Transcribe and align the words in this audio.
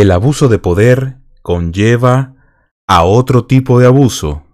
el 0.00 0.12
abuso 0.12 0.46
de 0.46 0.60
poder 0.60 1.16
conlleva 1.42 2.36
a 2.86 3.02
otro 3.02 3.46
tipo 3.46 3.80
de 3.80 3.86
abuso. 3.86 4.44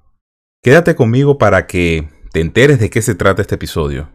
Quédate 0.63 0.97
conmigo 0.97 1.37
para 1.37 1.67
que 1.67 2.09
te 2.33 2.41
enteres 2.41 2.81
de 2.81 2.89
qué 2.89 3.03
se 3.03 3.15
trata 3.15 3.43
este 3.43 3.57
episodio. 3.57 4.09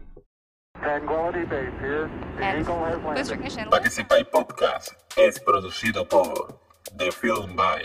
Participate 3.70 4.24
Podcast 4.24 4.88
es 5.16 5.38
producido 5.38 6.08
por 6.08 6.58
The 6.96 7.12
Film 7.12 7.54
By. 7.54 7.84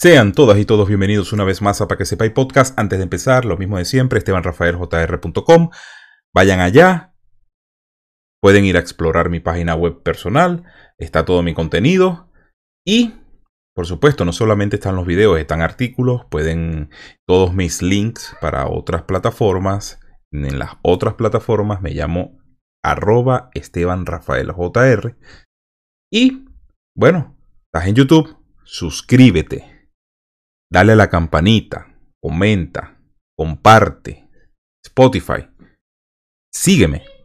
Sean 0.00 0.32
todas 0.32 0.58
y 0.58 0.64
todos 0.64 0.88
bienvenidos 0.88 1.34
una 1.34 1.44
vez 1.44 1.60
más 1.60 1.82
a 1.82 1.88
Pa' 1.88 1.98
que 1.98 2.06
sepáis 2.06 2.32
podcast. 2.32 2.78
Antes 2.78 2.98
de 2.98 3.02
empezar, 3.02 3.44
lo 3.44 3.58
mismo 3.58 3.76
de 3.76 3.84
siempre, 3.84 4.18
estebanrafaeljr.com. 4.18 5.70
Vayan 6.32 6.60
allá, 6.60 7.14
pueden 8.40 8.64
ir 8.64 8.76
a 8.78 8.80
explorar 8.80 9.28
mi 9.28 9.40
página 9.40 9.74
web 9.74 10.02
personal, 10.02 10.64
está 10.98 11.24
todo 11.24 11.42
mi 11.42 11.54
contenido 11.54 12.30
y 12.86 13.12
por 13.76 13.86
supuesto, 13.86 14.24
no 14.24 14.32
solamente 14.32 14.76
están 14.76 14.96
los 14.96 15.04
videos, 15.04 15.38
están 15.38 15.60
artículos, 15.60 16.24
pueden 16.30 16.88
todos 17.28 17.52
mis 17.52 17.82
links 17.82 18.34
para 18.40 18.68
otras 18.68 19.02
plataformas. 19.02 20.00
En 20.32 20.58
las 20.58 20.78
otras 20.80 21.12
plataformas 21.14 21.82
me 21.82 21.90
llamo 21.90 22.38
arroba 22.82 23.50
Esteban. 23.52 24.06
Y 26.10 26.46
bueno, 26.96 27.36
estás 27.66 27.88
en 27.88 27.94
YouTube, 27.94 28.38
suscríbete, 28.64 29.90
dale 30.72 30.92
a 30.92 30.96
la 30.96 31.10
campanita, 31.10 31.98
comenta, 32.18 32.98
comparte, 33.36 34.26
Spotify, 34.82 35.50
sígueme. 36.50 37.15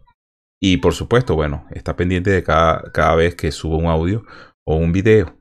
Y 0.62 0.78
por 0.78 0.94
supuesto, 0.94 1.36
bueno, 1.36 1.66
está 1.72 1.96
pendiente 1.96 2.30
de 2.30 2.44
cada, 2.44 2.84
cada 2.92 3.16
vez 3.16 3.36
que 3.36 3.52
subo 3.52 3.78
un 3.78 3.88
audio 3.88 4.24
o 4.64 4.76
un 4.76 4.92
video. 4.92 5.36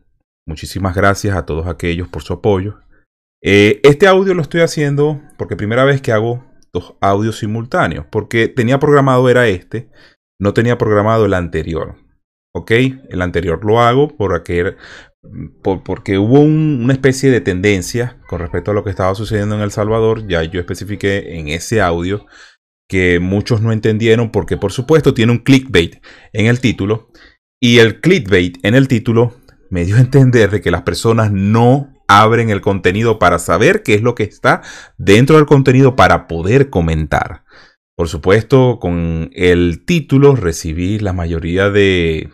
Muchísimas 0.47 0.95
gracias 0.95 1.37
a 1.37 1.45
todos 1.45 1.67
aquellos 1.67 2.09
por 2.09 2.23
su 2.23 2.33
apoyo. 2.33 2.81
Eh, 3.43 3.81
este 3.85 4.07
audio 4.07 4.35
lo 4.35 4.43
estoy 4.43 4.63
haciendo 4.63 5.21
porque 5.39 5.57
primera 5.57 5.85
vez 5.85 6.01
que 6.01 6.13
hago 6.13 6.45
dos 6.73 6.95
audios 7.01 7.39
simultáneos. 7.39 8.07
Porque 8.11 8.49
tenía 8.49 8.79
programado 8.79 9.29
era 9.29 9.47
este, 9.47 9.91
no 10.41 10.55
tenía 10.55 10.79
programado 10.79 11.27
el 11.27 11.35
anterior. 11.35 11.97
¿Ok? 12.53 12.71
El 13.11 13.23
anterior 13.23 13.65
lo 13.65 13.81
hago 13.81 14.09
por 14.09 14.35
aquel, 14.35 14.77
porque 15.63 16.19
hubo 16.19 16.41
una 16.41 16.93
especie 16.93 17.31
de 17.31 17.41
tendencia 17.41 18.19
con 18.29 18.41
respecto 18.41 18.73
a 18.73 18.75
lo 18.75 18.83
que 18.83 18.91
estaba 18.91 19.15
sucediendo 19.15 19.55
en 19.55 19.61
El 19.61 19.71
Salvador. 19.71 20.27
Ya 20.27 20.43
yo 20.43 20.59
especifiqué 20.59 21.39
en 21.39 21.49
ese 21.49 21.81
audio 21.81 22.27
que 22.91 23.21
muchos 23.21 23.63
no 23.63 23.71
entendieron 23.71 24.31
porque 24.33 24.57
por 24.57 24.73
supuesto 24.73 25.15
tiene 25.15 25.31
un 25.31 25.39
clickbait 25.39 26.05
en 26.33 26.47
el 26.47 26.61
título. 26.61 27.09
Y 27.61 27.79
el 27.79 28.01
clickbait 28.01 28.59
en 28.65 28.75
el 28.75 28.89
título 28.89 29.37
me 29.71 29.85
dio 29.85 29.97
a 29.97 30.01
entender 30.01 30.51
de 30.51 30.61
que 30.61 30.73
las 30.73 30.83
personas 30.83 31.31
no 31.31 31.95
abren 32.09 32.51
el 32.51 32.61
contenido 32.61 33.21
para 33.21 33.39
saber 33.39 33.85
qué 33.85 33.95
es 33.95 34.03
lo 34.03 34.17
que 34.17 34.25
está 34.25 34.63
dentro 34.99 35.37
del 35.37 35.47
contenido 35.47 35.95
para 35.95 36.27
poder 36.27 36.69
comentar. 36.69 37.45
Por 37.97 38.09
supuesto, 38.09 38.79
con 38.81 39.31
el 39.35 39.85
título 39.85 40.35
recibí 40.35 40.99
la 40.99 41.13
mayoría 41.13 41.71
de 41.71 42.31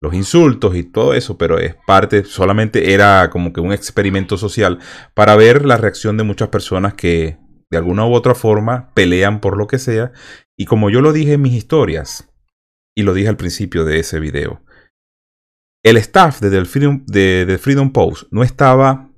los 0.00 0.14
insultos 0.14 0.74
y 0.74 0.82
todo 0.82 1.14
eso, 1.14 1.38
pero 1.38 1.60
es 1.60 1.76
parte, 1.86 2.24
solamente 2.24 2.92
era 2.92 3.30
como 3.30 3.52
que 3.52 3.60
un 3.60 3.72
experimento 3.72 4.36
social 4.36 4.80
para 5.14 5.36
ver 5.36 5.64
la 5.64 5.76
reacción 5.76 6.16
de 6.16 6.24
muchas 6.24 6.48
personas 6.48 6.94
que 6.94 7.38
de 7.70 7.78
alguna 7.78 8.06
u 8.06 8.14
otra 8.14 8.34
forma 8.34 8.92
pelean 8.94 9.40
por 9.40 9.56
lo 9.56 9.66
que 9.66 9.78
sea. 9.78 10.12
Y 10.56 10.66
como 10.66 10.90
yo 10.90 11.00
lo 11.00 11.12
dije 11.12 11.34
en 11.34 11.42
mis 11.42 11.54
historias, 11.54 12.32
y 12.96 13.02
lo 13.02 13.12
dije 13.12 13.28
al 13.28 13.36
principio 13.36 13.84
de 13.84 13.98
ese 13.98 14.20
video, 14.20 14.62
el 15.84 15.96
staff 15.98 16.40
de 16.40 16.50
The 17.46 17.58
Freedom, 17.58 17.92
Post 17.92 18.24
no 18.32 18.42
estaba 18.42 19.10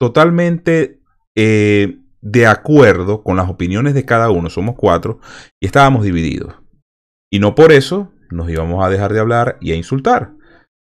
totalmente 0.00 1.00
eh, 1.36 1.98
de 2.20 2.46
acuerdo 2.46 3.22
con 3.22 3.36
las 3.36 3.48
opiniones 3.48 3.94
de 3.94 4.04
cada 4.04 4.30
uno, 4.30 4.50
somos 4.50 4.74
cuatro, 4.76 5.20
y 5.60 5.66
estábamos 5.66 6.02
divididos. 6.02 6.54
Y 7.30 7.38
no 7.38 7.54
por 7.54 7.72
eso 7.72 8.12
nos 8.30 8.50
íbamos 8.50 8.84
a 8.84 8.88
dejar 8.88 9.12
de 9.12 9.20
hablar 9.20 9.58
y 9.60 9.72
a 9.72 9.76
insultar. 9.76 10.34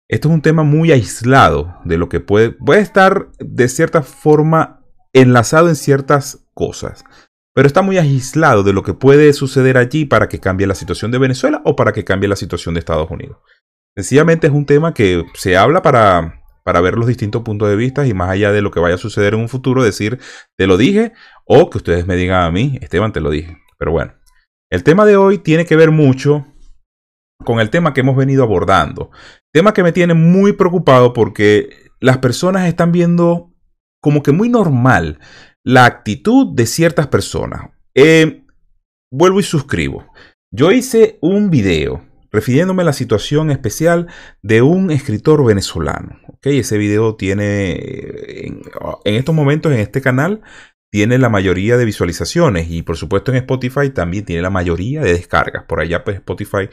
Esto 0.09 0.28
es 0.28 0.34
un 0.34 0.42
tema 0.42 0.62
muy 0.62 0.92
aislado 0.92 1.78
de 1.84 1.98
lo 1.98 2.09
que 2.09 2.20
puede, 2.20 2.53
puede 2.53 2.81
estar 2.81 3.28
de 3.38 3.69
cierta 3.69 4.03
forma 4.03 4.84
enlazado 5.12 5.69
en 5.69 5.76
ciertas 5.76 6.46
cosas. 6.56 7.05
Pero 7.55 7.69
está 7.69 7.83
muy 7.83 7.99
aislado 7.99 8.65
de 8.65 8.72
lo 8.72 8.83
que 8.83 8.94
puede 8.94 9.33
suceder 9.33 9.78
allí 9.78 10.05
para 10.05 10.28
que 10.28 10.41
cambie 10.41 10.67
la 10.67 10.75
situación 10.75 11.11
de 11.11 11.19
Venezuela 11.19 11.62
o 11.65 11.77
para 11.77 11.93
que 11.93 12.05
cambie 12.05 12.28
la 12.28 12.37
situación 12.37 12.75
de 12.75 12.81
Estados 12.81 13.11
Unidos. 13.11 13.39
Sencillamente 13.94 14.49
es 14.49 14.53
un 14.53 14.66
tema 14.66 14.93
que 14.93 15.25
se 15.34 15.56
habla 15.56 15.81
para, 15.81 16.43
para 16.65 16.81
ver 16.81 16.97
los 16.97 17.06
distintos 17.06 17.43
puntos 17.43 17.69
de 17.69 17.77
vista 17.77 18.06
y 18.06 18.12
más 18.12 18.31
allá 18.31 18.53
de 18.53 18.61
lo 18.61 18.71
que 18.71 18.81
vaya 18.81 18.97
a 18.97 18.99
suceder 18.99 19.34
en 19.34 19.41
un 19.41 19.49
futuro, 19.49 19.83
decir, 19.83 20.19
te 20.56 20.66
lo 20.66 20.77
dije, 20.77 21.12
o 21.47 21.71
que 21.71 21.78
ustedes 21.78 22.06
me 22.06 22.16
digan 22.16 22.43
a 22.43 22.50
mí, 22.50 22.78
Esteban, 22.83 23.12
te 23.12 23.21
lo 23.21 23.31
dije. 23.31 23.56
Pero 23.78 23.93
bueno, 23.93 24.15
el 24.71 24.83
tema 24.83 25.06
de 25.06 25.16
hoy 25.16 25.39
tiene 25.39 25.65
que 25.65 25.77
ver 25.77 25.91
mucho 25.91 26.47
con 27.45 27.61
el 27.61 27.71
tema 27.71 27.95
que 27.95 28.00
hemos 28.00 28.16
venido 28.16 28.43
abordando. 28.43 29.11
Tema 29.53 29.72
que 29.72 29.83
me 29.83 29.93
tiene 29.93 30.15
muy 30.15 30.53
preocupado 30.53 31.12
porque 31.12 31.71
las 32.00 32.19
personas 32.19 32.69
están 32.69 32.93
viendo 32.93 33.53
como 34.03 34.22
que 34.22 34.33
muy 34.33 34.49
normal 34.49 35.21
la 35.66 35.84
actitud 35.84 36.54
de 36.54 36.65
ciertas 36.65 37.09
personas. 37.09 37.71
Eh, 37.93 38.44
vuelvo 39.12 39.41
y 39.41 39.43
suscribo. 39.43 40.06
Yo 40.54 40.71
hice 40.71 41.19
un 41.21 41.50
video 41.50 42.06
refiriéndome 42.31 42.82
a 42.82 42.87
la 42.87 42.93
situación 42.93 43.50
especial 43.50 44.06
de 44.43 44.62
un 44.62 44.93
escritor 44.93 45.44
venezolano. 45.44 46.21
¿okay? 46.28 46.60
Ese 46.60 46.78
video 46.78 47.16
tiene, 47.16 47.72
en, 48.47 48.62
estos 49.04 49.34
momentos 49.34 49.72
en 49.72 49.81
este 49.81 50.00
canal, 50.00 50.41
tiene 50.93 51.19
la 51.19 51.31
mayoría 51.31 51.77
de 51.77 51.84
visualizaciones 51.84 52.71
y 52.71 52.83
por 52.83 52.97
supuesto 52.97 53.33
en 53.33 53.38
Spotify 53.38 53.91
también 53.91 54.25
tiene 54.25 54.43
la 54.43 54.50
mayoría 54.50 55.03
de 55.03 55.15
descargas. 55.15 55.65
Por 55.65 55.81
allá 55.81 56.04
pues 56.04 56.19
Spotify 56.19 56.69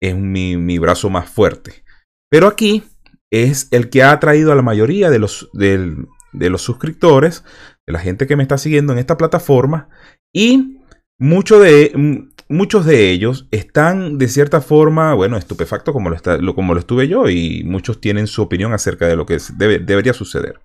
es 0.00 0.16
mi, 0.16 0.56
mi 0.56 0.78
brazo 0.78 1.10
más 1.10 1.28
fuerte. 1.28 1.84
Pero 2.30 2.46
aquí 2.46 2.84
es 3.30 3.68
el 3.70 3.90
que 3.90 4.02
ha 4.02 4.12
atraído 4.12 4.50
a 4.50 4.54
la 4.54 4.62
mayoría 4.62 5.10
de 5.10 5.18
los, 5.18 5.50
de 5.52 6.06
los 6.32 6.62
suscriptores, 6.62 7.44
la 7.90 7.98
gente 7.98 8.26
que 8.26 8.36
me 8.36 8.42
está 8.42 8.58
siguiendo 8.58 8.92
en 8.92 8.98
esta 8.98 9.16
plataforma. 9.16 9.88
Y 10.32 10.78
de, 11.18 12.28
muchos 12.48 12.86
de 12.86 13.10
ellos 13.10 13.46
están 13.50 14.18
de 14.18 14.28
cierta 14.28 14.60
forma, 14.60 15.14
bueno, 15.14 15.36
estupefactos 15.36 15.92
como 15.92 16.10
lo, 16.10 16.16
está, 16.16 16.38
como 16.54 16.74
lo 16.74 16.80
estuve 16.80 17.08
yo 17.08 17.28
y 17.28 17.62
muchos 17.64 18.00
tienen 18.00 18.26
su 18.26 18.42
opinión 18.42 18.72
acerca 18.72 19.06
de 19.06 19.16
lo 19.16 19.26
que 19.26 19.38
debería 19.56 20.12
suceder. 20.12 20.60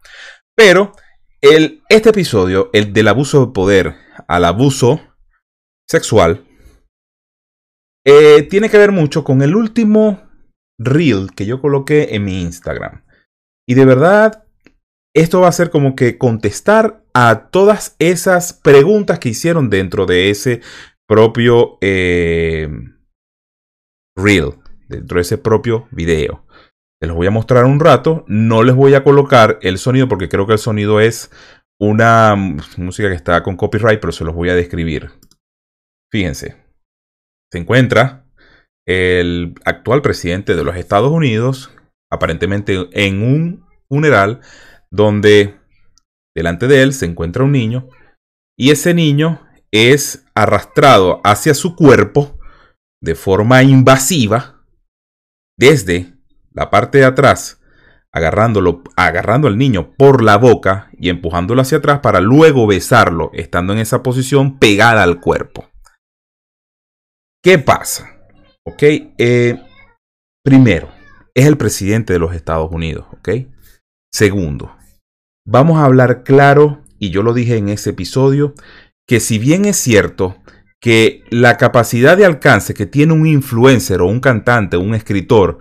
Pero 0.56 0.94
el, 1.41 1.81
este 1.90 2.09
episodio, 2.09 2.69
el 2.74 2.94
del 2.94 3.08
abuso 3.08 3.46
de 3.46 3.53
poder 3.53 3.96
al 4.28 4.46
abuso 4.46 5.02
sexual, 5.88 6.46
eh, 8.06 8.44
tiene 8.44 8.69
que 8.69 8.78
ver 8.78 8.92
mucho 8.92 9.24
con 9.24 9.42
el 9.42 9.56
último 9.56 10.22
reel 10.80 11.31
que 11.36 11.46
yo 11.46 11.62
coloqué 11.62 12.16
en 12.16 12.24
mi 12.24 12.42
Instagram. 12.42 13.03
Y 13.68 13.74
de 13.74 13.86
verdad 13.86 14.44
esto 15.16 15.42
va 15.42 15.48
a 15.48 15.53
ser 15.53 15.70
como 15.70 15.96
que 15.96 16.18
contestar 16.18 17.03
a 17.14 17.48
todas 17.50 17.96
esas 18.00 18.53
preguntas 18.53 19.18
que 19.18 19.30
hicieron 19.30 19.70
dentro 19.70 20.06
de 20.06 20.30
ese 20.30 20.62
propio 21.08 21.78
eh, 21.81 22.70
reel, 24.16 24.56
dentro 24.90 25.16
de 25.16 25.22
ese 25.22 25.38
propio 25.38 25.88
video. 25.92 26.46
Se 27.02 27.08
los 27.08 27.16
voy 27.16 27.28
a 27.28 27.31
mostrar 27.31 27.64
un 27.64 27.80
rato. 27.80 28.25
No 28.28 28.64
les 28.64 28.75
voy 28.75 28.94
a 28.94 29.04
colocar 29.04 29.58
el 29.62 29.78
sonido 29.78 30.09
porque 30.09 30.28
creo 30.28 30.48
que 30.48 30.54
el 30.54 30.59
sonido 30.59 31.00
es 31.00 31.31
una 31.80 32.36
música 32.78 33.08
que 33.08 33.16
está 33.16 33.42
con 33.42 33.56
copyright, 33.56 34.02
pero 34.02 34.12
se 34.12 34.25
los 34.25 34.36
voy 34.36 34.50
a 34.50 34.56
describir. 34.56 35.12
Fíjense. 36.12 36.58
Se 37.52 37.59
encuentra 37.59 38.25
el 38.86 39.56
actual 39.64 40.02
presidente 40.02 40.56
de 40.56 40.64
los 40.64 40.75
Estados 40.75 41.12
Unidos, 41.12 41.72
aparentemente 42.12 42.89
en 42.92 43.24
un 43.24 43.66
funeral 43.88 44.42
donde 44.95 45.59
delante 46.36 46.68
de 46.68 46.81
él 46.81 46.94
se 46.94 47.06
encuentra 47.06 47.44
un 47.44 47.51
niño 47.51 47.89
y 48.57 48.71
ese 48.71 48.94
niño 48.94 49.42
es 49.71 50.25
arrastrado 50.33 51.21
hacia 51.24 51.53
su 51.53 51.75
cuerpo 51.75 52.39
de 53.01 53.15
forma 53.15 53.62
invasiva 53.63 54.65
desde 55.57 56.13
la 56.51 56.69
parte 56.69 57.00
de 57.00 57.06
atrás, 57.06 57.62
agarrándolo, 58.13 58.83
agarrando 58.95 59.47
al 59.47 59.57
niño 59.57 59.94
por 59.97 60.24
la 60.24 60.38
boca 60.38 60.89
y 60.98 61.09
empujándolo 61.09 61.62
hacia 61.62 61.80
atrás 61.80 62.00
para 62.00 62.21
luego 62.21 62.65
besarlo, 62.65 63.30
estando 63.33 63.74
en 63.74 63.80
esa 63.80 64.01
posición 64.01 64.57
pegada 64.57 65.03
al 65.03 65.19
cuerpo. 65.19 65.69
¿Qué 67.44 67.59
pasa? 67.59 68.18
Ok, 68.65 68.83
eh, 69.18 69.62
primero, 70.44 70.89
es 71.33 71.45
el 71.45 71.57
presidente 71.57 72.13
de 72.13 72.19
los 72.19 72.33
Estados 72.33 72.71
Unidos, 72.71 73.06
ok. 73.12 73.30
Segundo, 74.12 74.75
vamos 75.45 75.77
a 75.77 75.86
hablar 75.86 76.24
claro, 76.24 76.81
y 77.00 77.12
yo 77.12 77.24
lo 77.24 77.33
dije 77.33 77.57
en 77.57 77.69
ese 77.69 77.92
episodio, 77.92 78.53
que 79.07 79.19
si 79.19 79.39
bien 79.39 79.65
es 79.65 79.77
cierto 79.77 80.38
que 80.81 81.24
la 81.30 81.57
capacidad 81.57 82.18
de 82.18 82.25
alcance 82.25 82.74
que 82.74 82.86
tiene 82.86 83.13
un 83.13 83.25
influencer 83.25 84.01
o 84.01 84.07
un 84.07 84.19
cantante 84.19 84.77
o 84.77 84.81
un 84.81 84.95
escritor 84.95 85.59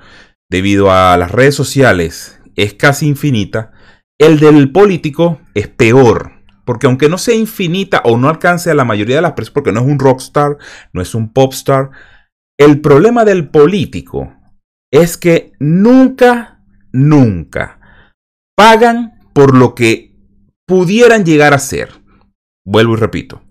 debido 0.51 0.91
a 0.91 1.17
las 1.17 1.31
redes 1.31 1.55
sociales 1.55 2.41
es 2.57 2.75
casi 2.75 3.07
infinita, 3.07 3.73
el 4.19 4.39
del 4.39 4.71
político 4.73 5.41
es 5.55 5.69
peor. 5.69 6.33
Porque 6.65 6.87
aunque 6.87 7.09
no 7.09 7.19
sea 7.19 7.35
infinita 7.35 8.01
o 8.05 8.17
no 8.17 8.29
alcance 8.29 8.71
a 8.71 8.75
la 8.75 8.85
mayoría 8.85 9.17
de 9.17 9.23
las 9.23 9.33
personas, 9.33 9.55
porque 9.55 9.73
no 9.73 9.81
es 9.81 9.87
un 9.87 9.99
rockstar, 9.99 10.57
no 10.93 11.03
es 11.03 11.15
un 11.15 11.33
popstar, 11.33 11.91
el 12.59 12.81
problema 12.81 13.25
del 13.25 13.51
político 13.51 14.35
es 14.91 15.19
que 15.19 15.53
nunca, 15.59 16.63
nunca 16.93 17.81
pagan 18.57 19.14
por 19.35 19.55
lo 19.55 19.75
que 19.75 20.15
pudieran 20.67 21.25
llegar 21.25 21.53
a 21.53 21.59
ser. 21.59 21.91
Vuelvo 22.65 22.95
y 22.95 22.97
repito. 22.97 23.43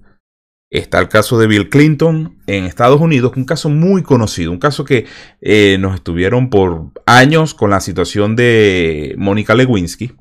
Está 0.72 0.98
el 1.00 1.08
caso 1.08 1.38
de 1.38 1.46
Bill 1.46 1.70
Clinton 1.70 2.40
en 2.48 2.64
Estados 2.64 3.00
Unidos, 3.00 3.34
un 3.36 3.46
caso 3.46 3.70
muy 3.70 4.02
conocido, 4.02 4.52
un 4.52 4.58
caso 4.58 4.84
que 4.84 5.06
eh, 5.40 5.78
nos 5.80 5.94
estuvieron 5.94 6.50
por 6.50 6.92
años 7.06 7.54
con 7.54 7.70
la 7.70 7.80
situación 7.80 8.36
de 8.36 9.14
Mónica 9.20 9.54
Lewinsky. 9.54 10.14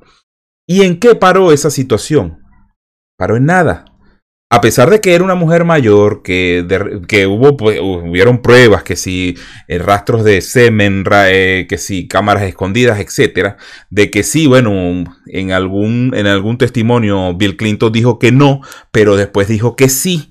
¿Y 0.66 0.82
en 0.82 1.00
qué 1.00 1.14
paró 1.14 1.52
esa 1.52 1.70
situación? 1.70 2.42
Paró 3.16 3.36
en 3.36 3.46
nada. 3.46 3.86
A 4.52 4.60
pesar 4.60 4.90
de 4.90 5.00
que 5.00 5.14
era 5.14 5.24
una 5.24 5.34
mujer 5.34 5.64
mayor, 5.64 6.22
que, 6.22 6.62
hubo, 7.26 7.56
pues, 7.56 7.80
hubieron 7.80 8.42
pruebas, 8.42 8.82
que 8.82 8.96
si 8.96 9.34
eh, 9.66 9.78
rastros 9.78 10.24
de 10.24 10.42
semen, 10.42 11.04
eh, 11.10 11.64
que 11.70 11.78
si 11.78 12.06
cámaras 12.06 12.42
escondidas, 12.42 13.00
etcétera, 13.00 13.56
de 13.88 14.10
que 14.10 14.22
sí, 14.22 14.46
bueno, 14.46 15.04
en 15.24 15.52
algún, 15.52 16.12
en 16.14 16.26
algún 16.26 16.58
testimonio 16.58 17.34
Bill 17.34 17.56
Clinton 17.56 17.92
dijo 17.92 18.18
que 18.18 18.30
no, 18.30 18.60
pero 18.90 19.16
después 19.16 19.48
dijo 19.48 19.74
que 19.74 19.88
sí. 19.88 20.28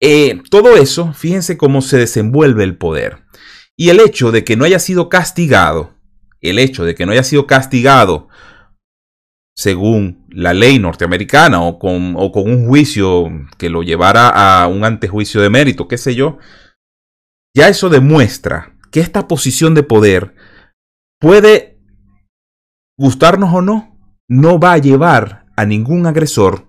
Eh, 0.00 0.42
todo 0.48 0.76
eso, 0.76 1.12
fíjense 1.12 1.56
cómo 1.56 1.82
se 1.82 1.98
desenvuelve 1.98 2.62
el 2.62 2.76
poder. 2.76 3.24
Y 3.76 3.88
el 3.88 3.98
hecho 3.98 4.30
de 4.30 4.44
que 4.44 4.54
no 4.54 4.64
haya 4.64 4.78
sido 4.78 5.08
castigado, 5.08 5.92
el 6.40 6.60
hecho 6.60 6.84
de 6.84 6.94
que 6.94 7.04
no 7.04 7.10
haya 7.10 7.24
sido 7.24 7.48
castigado 7.48 8.28
según 9.56 10.24
la 10.36 10.52
ley 10.52 10.78
norteamericana 10.78 11.62
o 11.62 11.78
con, 11.78 12.14
o 12.14 12.30
con 12.30 12.50
un 12.50 12.68
juicio 12.68 13.30
que 13.56 13.70
lo 13.70 13.82
llevara 13.82 14.28
a 14.28 14.68
un 14.68 14.84
antejuicio 14.84 15.40
de 15.40 15.48
mérito, 15.48 15.88
qué 15.88 15.96
sé 15.96 16.14
yo, 16.14 16.36
ya 17.56 17.68
eso 17.68 17.88
demuestra 17.88 18.76
que 18.92 19.00
esta 19.00 19.26
posición 19.28 19.74
de 19.74 19.82
poder 19.82 20.34
puede 21.18 21.80
gustarnos 22.98 23.54
o 23.54 23.62
no, 23.62 23.98
no 24.28 24.60
va 24.60 24.74
a 24.74 24.78
llevar 24.78 25.46
a 25.56 25.64
ningún 25.64 26.06
agresor 26.06 26.68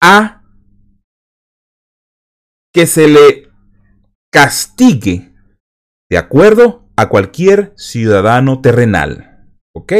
a 0.00 0.44
que 2.72 2.86
se 2.86 3.08
le 3.08 3.50
castigue 4.32 5.34
de 6.08 6.16
acuerdo 6.16 6.88
a 6.96 7.08
cualquier 7.08 7.72
ciudadano 7.76 8.60
terrenal. 8.60 9.48
¿Ok? 9.74 9.92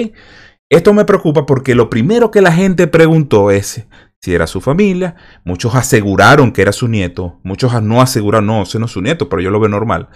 Esto 0.70 0.92
me 0.92 1.04
preocupa 1.04 1.46
porque 1.46 1.74
lo 1.74 1.88
primero 1.88 2.30
que 2.30 2.42
la 2.42 2.52
gente 2.52 2.86
preguntó 2.86 3.50
es 3.50 3.86
si 4.20 4.34
era 4.34 4.46
su 4.46 4.60
familia. 4.60 5.16
Muchos 5.44 5.74
aseguraron 5.74 6.52
que 6.52 6.62
era 6.62 6.72
su 6.72 6.88
nieto. 6.88 7.40
Muchos 7.42 7.82
no 7.82 8.02
aseguraron, 8.02 8.46
no, 8.46 8.62
ese 8.62 8.78
no 8.78 8.86
es 8.86 8.92
su 8.92 9.00
nieto, 9.00 9.28
pero 9.28 9.40
yo 9.42 9.50
lo 9.50 9.60
veo 9.60 9.70
normal. 9.70 10.08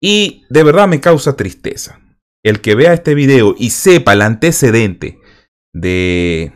Y 0.00 0.44
de 0.50 0.62
verdad 0.62 0.86
me 0.86 1.00
causa 1.00 1.36
tristeza. 1.36 2.00
El 2.44 2.60
que 2.60 2.76
vea 2.76 2.92
este 2.92 3.14
video 3.14 3.54
y 3.58 3.70
sepa 3.70 4.12
el 4.12 4.22
antecedente 4.22 5.18
de 5.74 6.52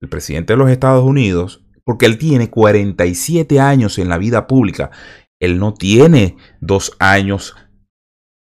el 0.00 0.08
presidente 0.08 0.52
de 0.52 0.58
los 0.58 0.70
Estados 0.70 1.04
Unidos, 1.04 1.64
porque 1.84 2.06
él 2.06 2.18
tiene 2.18 2.50
47 2.50 3.58
años 3.58 3.98
en 3.98 4.08
la 4.08 4.18
vida 4.18 4.46
pública. 4.46 4.90
Él 5.40 5.58
no 5.58 5.74
tiene 5.74 6.36
dos 6.60 6.96
años, 6.98 7.56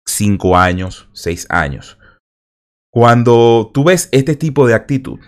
cinco 0.07 0.57
años, 0.57 1.11
seis 1.13 1.47
años. 1.51 2.00
Cuando 2.93 3.71
tú 3.73 3.85
ves 3.85 4.09
este 4.11 4.35
tipo 4.35 4.67
de 4.67 4.75
actitud 4.75 5.21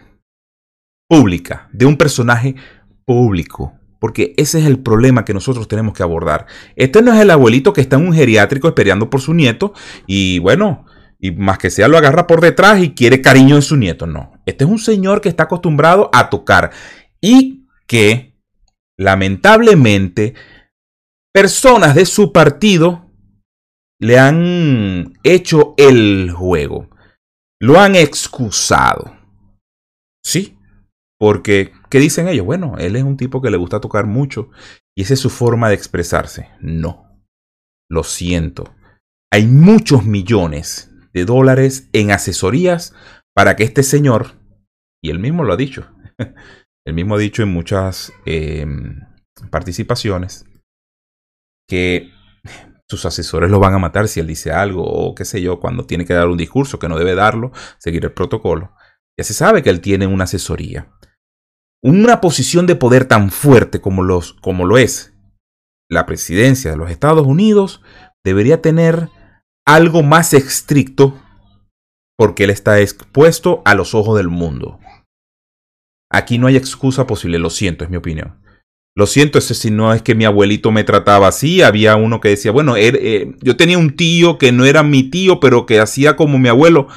pública 1.09 1.69
de 1.73 1.87
un 1.87 1.97
personaje 1.97 2.57
público, 3.05 3.75
porque 4.01 4.35
ese 4.37 4.59
es 4.59 4.67
el 4.67 4.81
problema 4.81 5.25
que 5.25 5.35
nosotros 5.35 5.69
tenemos 5.69 5.95
que 5.95 6.03
abordar. 6.03 6.47
Este 6.75 7.03
no 7.03 7.13
es 7.13 7.21
el 7.21 7.31
abuelito 7.31 7.73
que 7.73 7.81
está 7.81 7.97
en 7.97 8.07
un 8.07 8.15
geriátrico 8.15 8.67
esperando 8.67 9.11
por 9.11 9.21
su 9.21 9.33
nieto 9.33 9.75
y 10.09 10.41
bueno, 10.41 10.87
y 11.21 11.31
más 11.31 11.59
que 11.59 11.71
sea 11.71 11.87
lo 11.87 11.99
agarra 11.99 12.27
por 12.27 12.41
detrás 12.41 12.83
y 12.83 12.95
quiere 12.95 13.21
cariño 13.21 13.55
de 13.55 13.63
su 13.63 13.77
nieto. 13.77 14.07
No, 14.09 14.33
este 14.45 14.65
es 14.65 14.71
un 14.71 14.81
señor 14.81 15.21
que 15.21 15.29
está 15.29 15.45
acostumbrado 15.45 16.11
a 16.13 16.31
tocar 16.31 16.73
y 17.21 17.69
que 17.87 18.35
lamentablemente 18.99 20.35
personas 21.33 21.95
de 21.95 22.07
su 22.07 22.33
partido 22.33 23.09
le 24.01 24.19
han 24.19 25.13
hecho 25.23 25.75
el 25.77 26.33
juego 26.33 26.89
lo 27.63 27.79
han 27.79 27.95
excusado. 27.95 29.17
Sí, 30.25 30.59
porque, 31.19 31.73
¿qué 31.89 32.01
dicen 32.01 32.27
ellos? 32.27 32.45
Bueno, 32.45 32.77
él 32.79 32.97
es 32.97 33.05
un 33.05 33.17
tipo 33.17 33.41
que 33.41 33.51
le 33.51 33.57
gusta 33.57 33.81
tocar 33.81 34.05
mucho 34.07 34.51
y 34.97 35.03
esa 35.03 35.15
es 35.15 35.21
su 35.21 35.31
forma 35.31 35.69
de 35.69 35.77
expresarse. 35.77 36.51
No, 36.61 37.25
lo 37.89 38.03
siento. 38.03 38.75
Hay 39.33 39.47
muchos 39.47 40.05
millones 40.05 40.91
de 41.13 41.25
dólares 41.25 41.89
en 41.93 42.11
asesorías 42.11 42.95
para 43.33 43.55
que 43.55 43.63
este 43.63 43.85
señor, 43.85 44.33
y 45.01 45.11
él 45.11 45.21
mismo 45.21 45.45
lo 45.45 45.53
ha 45.53 45.57
dicho, 45.57 45.89
él 46.85 46.95
mismo 46.95 47.15
ha 47.15 47.19
dicho 47.19 47.45
en 47.45 47.51
muchas 47.51 48.13
em, 48.27 49.01
participaciones, 49.51 50.45
que 51.69 52.11
sus 52.93 53.07
asesores 53.07 53.51
lo 53.51 53.59
van 53.59 53.73
a 53.73 53.79
matar 53.79 54.07
si 54.07 54.21
él 54.21 54.27
dice 54.27 54.53
algo 54.53 54.85
o 54.85 55.15
qué 55.15 55.25
sé 55.25 55.41
yo, 55.41 55.61
cuando 55.61 55.87
tiene 55.87 56.05
que 56.05 56.13
dar 56.13 56.29
un 56.29 56.37
discurso 56.37 56.79
que 56.79 56.89
no 56.89 56.99
debe 56.99 57.15
darlo, 57.15 57.51
seguir 57.79 58.05
el 58.05 58.13
protocolo. 58.13 58.75
Ya 59.19 59.25
se 59.25 59.33
sabe 59.33 59.63
que 59.63 59.71
él 59.71 59.81
tiene 59.81 60.07
una 60.07 60.25
asesoría. 60.25 60.93
Una 61.83 62.21
posición 62.21 62.67
de 62.67 62.77
poder 62.77 63.07
tan 63.07 63.31
fuerte 63.31 63.81
como, 63.81 64.03
los, 64.03 64.35
como 64.35 64.67
lo 64.67 64.77
es 64.77 65.15
la 65.89 66.05
presidencia 66.05 66.71
de 66.71 66.77
los 66.77 66.91
Estados 66.91 67.27
Unidos 67.27 67.81
debería 68.23 68.61
tener 68.61 69.09
algo 69.67 70.03
más 70.03 70.35
estricto 70.35 71.19
porque 72.17 72.45
él 72.45 72.51
está 72.51 72.79
expuesto 72.81 73.63
a 73.65 73.75
los 73.75 73.95
ojos 73.95 74.19
del 74.19 74.29
mundo. 74.29 74.79
Aquí 76.11 76.39
no 76.39 76.47
hay 76.47 76.57
excusa 76.57 77.07
posible, 77.07 77.39
lo 77.39 77.49
siento, 77.49 77.85
es 77.85 77.91
mi 77.91 77.97
opinión. 77.97 78.42
Lo 78.95 79.07
siento, 79.07 79.39
ese 79.39 79.55
si 79.55 79.71
no 79.71 79.95
es 79.95 80.03
que 80.03 80.15
mi 80.15 80.27
abuelito 80.27 80.71
me 80.71 80.85
trataba 80.85 81.29
así. 81.29 81.63
Había 81.63 81.97
uno 81.97 82.21
que 82.21 82.29
decía, 82.31 82.53
bueno, 82.53 82.77
eh, 82.77 83.35
yo 83.41 83.57
tenía 83.57 83.79
un 83.79 83.97
tío 83.97 84.37
que 84.37 84.53
no 84.53 84.67
era 84.67 84.83
mi 84.83 85.05
tío, 85.05 85.41
pero 85.41 85.65
que 85.65 85.81
hacía 85.81 86.15
como 86.17 86.39
mi 86.39 86.49
abuelo. 86.49 86.89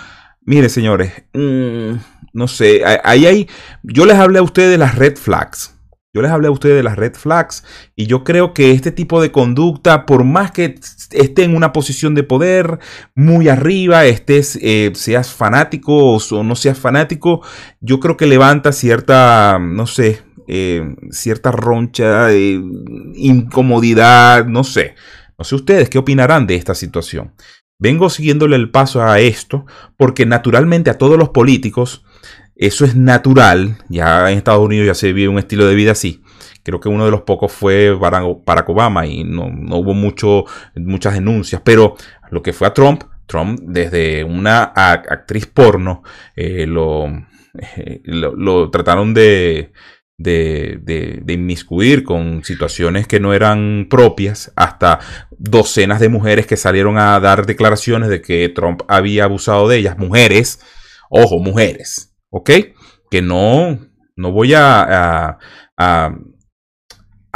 Mire, 0.42 0.70
señores, 0.70 1.14
mm, 1.34 1.96
no 2.34 2.48
sé, 2.48 2.84
ahí 3.04 3.26
hay, 3.26 3.50
yo 3.82 4.06
les 4.06 4.18
hablé 4.18 4.40
a 4.40 4.44
ustedes 4.44 4.72
de 4.72 4.78
las 4.78 4.96
red 4.96 5.18
flags. 5.18 5.72
Yo 6.14 6.22
les 6.22 6.32
hablé 6.32 6.48
a 6.48 6.52
ustedes 6.52 6.78
de 6.78 6.84
las 6.84 6.96
red 6.96 7.14
flags 7.14 7.66
y 7.94 8.06
yo 8.06 8.24
creo 8.24 8.54
que 8.54 8.72
este 8.72 8.94
tipo 8.94 9.22
de 9.22 9.34
conducta, 9.34 10.06
por 10.06 10.24
más 10.24 10.52
que 10.52 10.76
esté 11.12 11.44
en 11.44 11.56
una 11.56 11.74
posición 11.74 12.16
de 12.16 12.24
poder 12.24 12.80
muy 13.16 13.50
arriba, 13.50 14.06
estés, 14.06 14.58
eh, 14.62 14.94
seas 14.96 15.34
fanático 15.34 16.16
o 16.16 16.44
no 16.44 16.56
seas 16.56 16.80
fanático, 16.80 17.42
yo 17.82 18.00
creo 18.00 18.16
que 18.16 18.28
levanta 18.28 18.72
cierta, 18.72 19.60
no 19.60 19.88
sé, 19.88 20.22
eh, 20.48 20.96
cierta 21.12 21.52
roncha, 21.52 22.30
incomodidad, 22.34 24.46
no 24.46 24.64
sé. 24.64 24.96
No 25.38 25.44
sé 25.44 25.56
ustedes 25.56 25.90
qué 25.90 25.98
opinarán 25.98 26.48
de 26.48 26.56
esta 26.56 26.76
situación. 26.76 27.34
Vengo 27.78 28.10
siguiéndole 28.10 28.56
el 28.56 28.72
paso 28.72 29.04
a 29.04 29.20
esto 29.20 29.66
porque 29.98 30.26
naturalmente 30.26 30.90
a 30.90 30.98
todos 30.98 31.18
los 31.18 31.30
políticos 31.30 32.06
eso 32.56 32.86
es 32.86 32.96
natural. 32.96 33.78
Ya 33.90 34.32
en 34.32 34.38
Estados 34.38 34.66
Unidos 34.66 34.88
ya 34.88 34.94
se 34.94 35.12
vive 35.12 35.28
un 35.28 35.40
estilo 35.40 35.68
de 35.68 35.76
vida 35.76 35.92
así. 35.92 36.24
Creo 36.64 36.80
que 36.80 36.90
uno 36.90 37.06
de 37.06 37.12
los 37.12 37.22
pocos 37.22 37.52
fue 37.52 37.92
Barack 37.92 38.70
Obama 38.70 39.06
y 39.06 39.24
no, 39.24 39.46
hubo 39.78 39.94
mucho, 39.94 40.46
muchas 40.76 41.14
denuncias. 41.14 41.62
Pero 41.64 41.96
lo 42.32 42.42
que 42.42 42.54
fue 42.54 42.68
a 42.68 42.74
Trump, 42.74 43.04
Trump 43.28 43.60
desde 43.62 44.24
una 44.24 44.64
actriz 44.64 45.48
porno 45.48 46.04
eh, 46.36 46.66
lo, 46.66 47.12
lo, 48.36 48.72
trataron 48.72 49.14
de, 49.14 49.72
de, 50.18 50.80
de, 50.82 51.34
inmiscuir 51.34 52.04
con 52.04 52.44
situaciones 52.44 53.08
que 53.08 53.20
no 53.20 53.34
eran 53.34 53.88
propias, 53.90 54.52
hasta 54.56 55.00
docenas 55.32 56.00
de 56.00 56.10
mujeres 56.10 56.48
que 56.48 56.58
salieron 56.58 56.98
a 56.98 57.20
dar 57.20 57.46
declaraciones 57.46 58.10
de 58.10 58.22
que 58.22 58.50
Trump 58.50 58.84
había 58.88 59.26
abusado 59.26 59.68
de 59.68 59.78
ellas, 59.78 59.98
mujeres, 59.98 60.60
ojo, 61.10 61.40
mujeres, 61.40 62.16
¿ok? 62.30 62.50
Que 63.12 63.22
no, 63.22 63.80
no 64.16 64.32
voy 64.32 64.54
a, 64.54 64.82
a, 64.82 65.38
a 65.78 66.16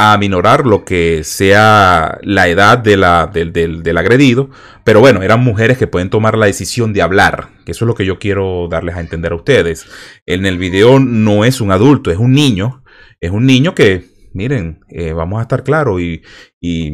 aminorar 0.01 0.65
lo 0.65 0.85
que 0.85 1.25
sea 1.25 2.19
la 2.21 2.47
edad 2.47 2.77
de 2.77 2.95
la, 2.95 3.27
del, 3.27 3.51
del, 3.51 3.97
agredido, 3.97 4.49
pero 4.85 5.01
bueno, 5.01 5.21
eran 5.21 5.43
mujeres 5.43 5.77
que 5.77 5.87
pueden 5.87 6.09
tomar 6.09 6.37
la 6.37 6.45
decisión 6.45 6.93
de 6.93 7.01
hablar, 7.01 7.49
que 7.65 7.73
eso 7.73 7.83
es 7.83 7.87
lo 7.87 7.95
que 7.95 8.05
yo 8.05 8.17
quiero 8.17 8.69
darles 8.69 8.95
a 8.95 9.01
entender 9.01 9.33
a 9.33 9.35
ustedes. 9.35 9.85
En 10.25 10.45
el 10.45 10.57
video 10.57 10.99
no 10.99 11.43
es 11.43 11.59
un 11.59 11.71
adulto, 11.71 12.11
es 12.11 12.17
un 12.17 12.31
niño, 12.31 12.83
es 13.19 13.31
un 13.31 13.45
niño 13.45 13.75
que, 13.75 14.05
miren, 14.33 14.79
eh, 14.89 15.11
vamos 15.11 15.39
a 15.39 15.41
estar 15.41 15.63
claros 15.63 15.99
y, 15.99 16.21
y 16.61 16.93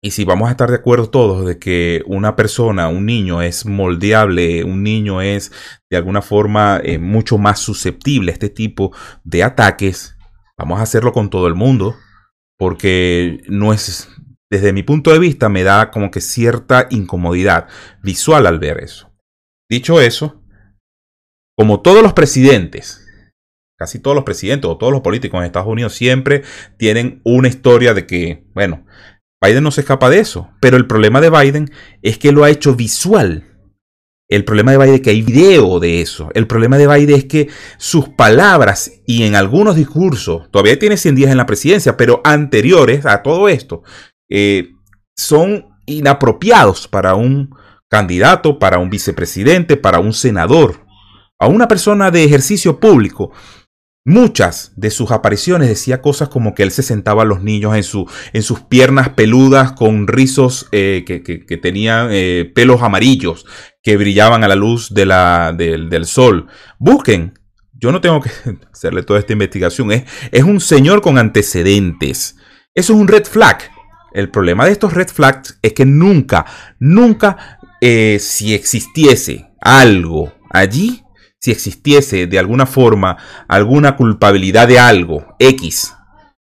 Y 0.00 0.12
si 0.12 0.24
vamos 0.24 0.48
a 0.48 0.52
estar 0.52 0.70
de 0.70 0.76
acuerdo 0.76 1.10
todos 1.10 1.44
de 1.46 1.58
que 1.58 2.02
una 2.06 2.36
persona, 2.36 2.88
un 2.88 3.06
niño 3.06 3.42
es 3.42 3.66
moldeable, 3.66 4.62
un 4.64 4.82
niño 4.82 5.20
es 5.20 5.52
de 5.90 5.96
alguna 5.96 6.22
forma 6.22 6.80
eh, 6.82 6.98
mucho 6.98 7.38
más 7.38 7.58
susceptible 7.58 8.30
a 8.30 8.34
este 8.34 8.48
tipo 8.48 8.94
de 9.24 9.42
ataques, 9.42 10.16
vamos 10.56 10.78
a 10.78 10.82
hacerlo 10.82 11.12
con 11.12 11.28
todo 11.28 11.46
el 11.48 11.54
mundo, 11.54 11.96
porque 12.58 13.42
no 13.48 13.72
es, 13.72 14.08
desde 14.50 14.72
mi 14.72 14.82
punto 14.82 15.12
de 15.12 15.18
vista, 15.18 15.48
me 15.48 15.62
da 15.62 15.90
como 15.90 16.10
que 16.10 16.20
cierta 16.20 16.86
incomodidad 16.90 17.68
visual 18.02 18.46
al 18.46 18.58
ver 18.58 18.82
eso. 18.82 19.12
Dicho 19.68 20.00
eso, 20.00 20.42
como 21.56 21.80
todos 21.80 22.02
los 22.02 22.12
presidentes, 22.12 23.06
casi 23.78 23.98
todos 23.98 24.14
los 24.14 24.24
presidentes 24.24 24.70
o 24.70 24.78
todos 24.78 24.92
los 24.92 25.02
políticos 25.02 25.38
en 25.38 25.46
Estados 25.46 25.68
Unidos 25.68 25.94
siempre 25.94 26.42
tienen 26.76 27.20
una 27.24 27.48
historia 27.48 27.94
de 27.94 28.06
que, 28.06 28.46
bueno, 28.54 28.86
Biden 29.42 29.64
no 29.64 29.70
se 29.70 29.82
escapa 29.82 30.08
de 30.10 30.18
eso, 30.18 30.50
pero 30.60 30.76
el 30.76 30.86
problema 30.86 31.20
de 31.20 31.30
Biden 31.30 31.70
es 32.02 32.18
que 32.18 32.32
lo 32.32 32.44
ha 32.44 32.50
hecho 32.50 32.74
visual. 32.74 33.55
El 34.28 34.44
problema 34.44 34.72
de 34.72 34.78
Biden 34.78 34.94
es 34.94 35.00
que 35.02 35.10
hay 35.10 35.22
video 35.22 35.78
de 35.78 36.00
eso. 36.00 36.30
El 36.34 36.46
problema 36.48 36.78
de 36.78 36.88
Biden 36.88 37.16
es 37.16 37.24
que 37.26 37.48
sus 37.78 38.08
palabras 38.08 38.90
y 39.06 39.22
en 39.22 39.36
algunos 39.36 39.76
discursos, 39.76 40.50
todavía 40.50 40.78
tiene 40.78 40.96
100 40.96 41.14
días 41.14 41.30
en 41.30 41.36
la 41.36 41.46
presidencia, 41.46 41.96
pero 41.96 42.20
anteriores 42.24 43.06
a 43.06 43.22
todo 43.22 43.48
esto, 43.48 43.82
eh, 44.28 44.70
son 45.16 45.66
inapropiados 45.86 46.88
para 46.88 47.14
un 47.14 47.54
candidato, 47.88 48.58
para 48.58 48.78
un 48.78 48.90
vicepresidente, 48.90 49.76
para 49.76 50.00
un 50.00 50.12
senador, 50.12 50.84
a 51.38 51.46
una 51.46 51.68
persona 51.68 52.10
de 52.10 52.24
ejercicio 52.24 52.80
público. 52.80 53.30
Muchas 54.08 54.70
de 54.76 54.92
sus 54.92 55.10
apariciones 55.10 55.68
decía 55.68 56.00
cosas 56.00 56.28
como 56.28 56.54
que 56.54 56.62
él 56.62 56.70
se 56.70 56.84
sentaba 56.84 57.22
a 57.22 57.24
los 57.24 57.42
niños 57.42 57.74
en, 57.74 57.82
su, 57.82 58.08
en 58.32 58.44
sus 58.44 58.60
piernas 58.60 59.08
peludas 59.08 59.72
con 59.72 60.06
rizos 60.06 60.68
eh, 60.70 61.02
que, 61.04 61.56
tenían 61.56 62.10
eh, 62.12 62.48
pelos 62.54 62.82
amarillos 62.82 63.46
que 63.82 63.96
brillaban 63.96 64.44
a 64.44 64.48
la 64.48 64.54
luz 64.54 64.94
de 64.94 65.06
la, 65.06 65.52
del 65.52 66.06
sol. 66.06 66.46
Busquen. 66.78 67.36
Yo 67.72 67.90
no 67.90 68.00
tengo 68.00 68.20
que 68.20 68.30
hacerle 68.72 69.02
toda 69.02 69.18
esta 69.18 69.32
investigación. 69.32 69.90
Es, 69.90 70.04
es 70.30 70.44
un 70.44 70.60
señor 70.60 71.02
con 71.02 71.18
antecedentes. 71.18 72.36
Eso 72.76 72.92
es 72.92 73.00
un 73.00 73.08
red 73.08 73.24
flag. 73.24 73.58
El 74.12 74.30
problema 74.30 74.66
de 74.66 74.70
estos 74.70 74.92
red 74.92 75.08
flags 75.08 75.58
es 75.62 75.72
que 75.72 75.84
nunca, 75.84 76.46
nunca, 76.78 77.58
eh, 77.80 78.18
si 78.20 78.54
existiese 78.54 79.50
algo 79.60 80.32
allí, 80.50 81.02
si 81.46 81.52
existiese 81.52 82.26
de 82.26 82.40
alguna 82.40 82.66
forma 82.66 83.18
alguna 83.46 83.94
culpabilidad 83.94 84.66
de 84.66 84.80
algo, 84.80 85.36
X, 85.38 85.94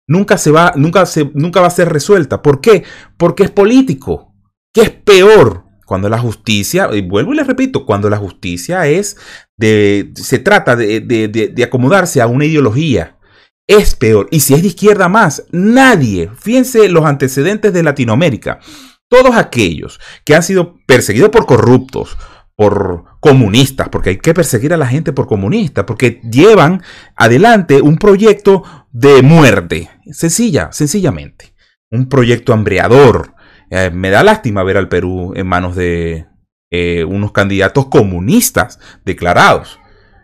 nunca, 0.08 0.38
se 0.38 0.52
va, 0.52 0.74
nunca, 0.76 1.06
se, 1.06 1.32
nunca 1.36 1.62
va 1.62 1.68
a 1.68 1.72
ser 1.72 1.88
resuelta. 1.88 2.42
¿Por 2.42 2.60
qué? 2.60 2.84
Porque 3.16 3.44
es 3.44 3.50
político. 3.50 4.34
¿Qué 4.74 4.82
es 4.82 4.90
peor? 4.90 5.64
Cuando 5.86 6.10
la 6.10 6.20
justicia, 6.20 6.90
y 6.92 7.02
vuelvo 7.02 7.32
y 7.32 7.38
le 7.38 7.46
repito, 7.46 7.86
cuando 7.86 8.10
la 8.10 8.18
justicia 8.18 8.88
es 8.88 9.16
de, 9.58 10.12
se 10.16 10.40
trata 10.40 10.76
de, 10.76 11.00
de 11.00 11.64
acomodarse 11.64 12.22
a 12.22 12.28
una 12.28 12.44
ideología, 12.44 13.18
es 13.66 13.96
peor. 13.96 14.28
Y 14.32 14.42
si 14.42 14.54
es 14.54 14.62
de 14.62 14.68
izquierda 14.68 15.08
más, 15.08 15.46
nadie, 15.52 16.30
fíjense 16.38 16.90
los 16.90 17.06
antecedentes 17.06 17.72
de 17.72 17.84
Latinoamérica, 17.84 18.60
todos 19.08 19.36
aquellos 19.36 20.00
que 20.26 20.36
han 20.36 20.44
sido 20.44 20.78
perseguidos 20.86 21.30
por 21.30 21.46
corruptos, 21.46 22.18
por 22.60 23.06
comunistas, 23.22 23.88
porque 23.88 24.10
hay 24.10 24.18
que 24.18 24.34
perseguir 24.34 24.74
a 24.74 24.78
la 24.78 24.86
gente 24.86 25.14
por 25.14 25.28
comunista, 25.28 25.86
porque 25.86 26.20
llevan 26.30 26.84
adelante 27.16 27.82
un 27.82 27.98
proyecto 27.98 28.64
de 28.92 29.22
muerte, 29.22 29.90
sencilla, 30.12 30.70
sencillamente, 30.74 31.54
un 31.90 32.10
proyecto 32.10 32.52
hambreador. 32.52 33.34
Eh, 33.70 33.92
me 33.94 34.10
da 34.10 34.26
lástima 34.26 34.64
ver 34.64 34.76
al 34.76 34.90
Perú 34.90 35.32
en 35.38 35.48
manos 35.48 35.78
de 35.78 36.28
eh, 36.70 37.06
unos 37.06 37.32
candidatos 37.32 37.86
comunistas 37.86 38.78
declarados. 39.06 39.80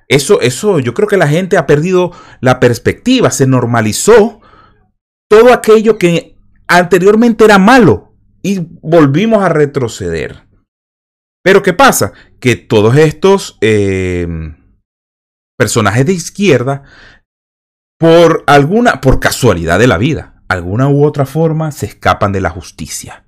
Eso, 0.10 0.42
eso, 0.42 0.80
yo 0.80 0.94
creo 0.94 1.08
que 1.08 1.15
la 1.15 1.30
gente 1.30 1.56
ha 1.56 1.65
perdido 1.65 2.12
la 2.42 2.60
perspectiva, 2.60 3.32
se 3.32 3.48
normalizó 3.48 4.42
todo 5.30 5.54
aquello 5.54 5.98
que 5.98 6.36
anteriormente 6.68 7.46
era 7.46 7.60
malo 7.60 8.13
y 8.44 8.60
volvimos 8.82 9.42
a 9.42 9.48
retroceder. 9.48 10.44
Pero 11.45 11.61
¿qué 11.61 11.73
pasa? 11.73 12.11
Que 12.39 12.55
todos 12.55 12.97
estos 12.97 13.59
eh, 13.61 14.27
personajes 15.55 16.03
de 16.03 16.13
izquierda, 16.13 16.81
por 17.99 18.43
alguna, 18.47 18.99
por 18.99 19.19
casualidad 19.19 19.77
de 19.77 19.85
la 19.85 19.99
vida, 19.99 20.41
alguna 20.47 20.89
u 20.89 21.05
otra 21.05 21.27
forma, 21.27 21.71
se 21.71 21.85
escapan 21.85 22.31
de 22.31 22.41
la 22.41 22.49
justicia. 22.49 23.27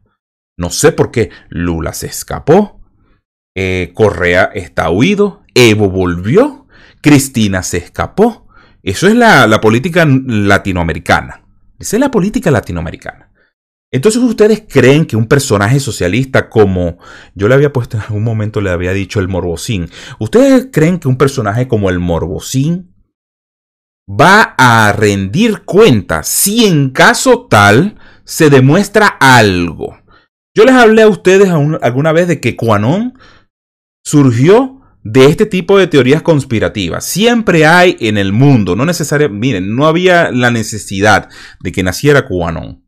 No 0.57 0.71
sé 0.71 0.93
por 0.93 1.11
qué 1.11 1.29
Lula 1.49 1.93
se 1.93 2.07
escapó, 2.07 2.81
eh, 3.55 3.91
Correa 3.93 4.45
está 4.45 4.89
huido, 4.89 5.43
Evo 5.53 5.91
volvió, 5.91 6.65
Cristina 7.01 7.61
se 7.61 7.77
escapó. 7.77 8.47
Eso 8.81 9.07
es 9.07 9.13
la, 9.13 9.45
la 9.45 9.61
política 9.61 10.07
latinoamericana. 10.07 11.43
Esa 11.77 11.97
es 11.97 11.99
la 11.99 12.09
política 12.09 12.49
latinoamericana. 12.49 13.26
Entonces 13.91 14.21
ustedes 14.21 14.63
creen 14.67 15.05
que 15.05 15.15
un 15.15 15.27
personaje 15.27 15.79
socialista 15.79 16.49
como 16.49 16.97
yo 17.35 17.47
le 17.47 17.55
había 17.55 17.71
puesto 17.71 17.95
en 17.97 18.03
algún 18.03 18.23
momento, 18.23 18.59
le 18.59 18.69
había 18.69 18.91
dicho 18.91 19.19
el 19.19 19.29
Morbosín, 19.29 19.89
ustedes 20.19 20.67
creen 20.71 20.99
que 20.99 21.07
un 21.07 21.17
personaje 21.17 21.67
como 21.67 21.89
el 21.89 21.99
Morbosín 21.99 22.93
va 24.09 24.55
a 24.57 24.91
rendir 24.91 25.63
cuenta 25.63 26.23
si 26.23 26.65
en 26.65 26.89
caso 26.89 27.47
tal 27.49 27.97
se 28.25 28.49
demuestra 28.49 29.07
algo. 29.07 29.97
Yo 30.53 30.65
les 30.65 30.75
hablé 30.75 31.03
a 31.03 31.07
ustedes 31.07 31.49
alguna 31.49 32.11
vez 32.11 32.27
de 32.27 32.41
que 32.41 32.55
Quanon 32.55 33.13
surgió 34.03 34.81
de 35.03 35.27
este 35.27 35.45
tipo 35.45 35.77
de 35.77 35.87
teorías 35.87 36.21
conspirativas. 36.21 37.05
Siempre 37.05 37.65
hay 37.65 37.95
en 38.01 38.17
el 38.17 38.33
mundo, 38.33 38.75
no 38.75 38.85
necesariamente, 38.85 39.47
miren, 39.47 39.75
no 39.75 39.87
había 39.87 40.31
la 40.31 40.51
necesidad 40.51 41.29
de 41.61 41.71
que 41.71 41.83
naciera 41.83 42.25
Quanon. 42.25 42.86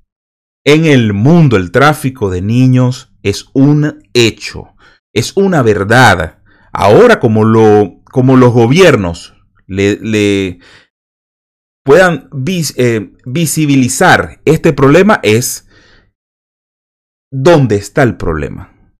En 0.71 0.85
el 0.85 1.13
mundo 1.13 1.57
el 1.57 1.71
tráfico 1.71 2.29
de 2.29 2.43
niños 2.43 3.11
es 3.23 3.47
un 3.53 4.03
hecho, 4.13 4.75
es 5.11 5.35
una 5.35 5.63
verdad. 5.63 6.43
Ahora 6.71 7.19
como, 7.19 7.43
lo, 7.43 8.03
como 8.03 8.37
los 8.37 8.53
gobiernos 8.53 9.33
le, 9.65 10.59
puedan 11.83 12.29
eh, 12.75 13.13
visibilizar 13.25 14.41
este 14.45 14.71
problema 14.71 15.19
es 15.23 15.67
dónde 17.31 17.75
está 17.75 18.03
el 18.03 18.15
problema. 18.15 18.93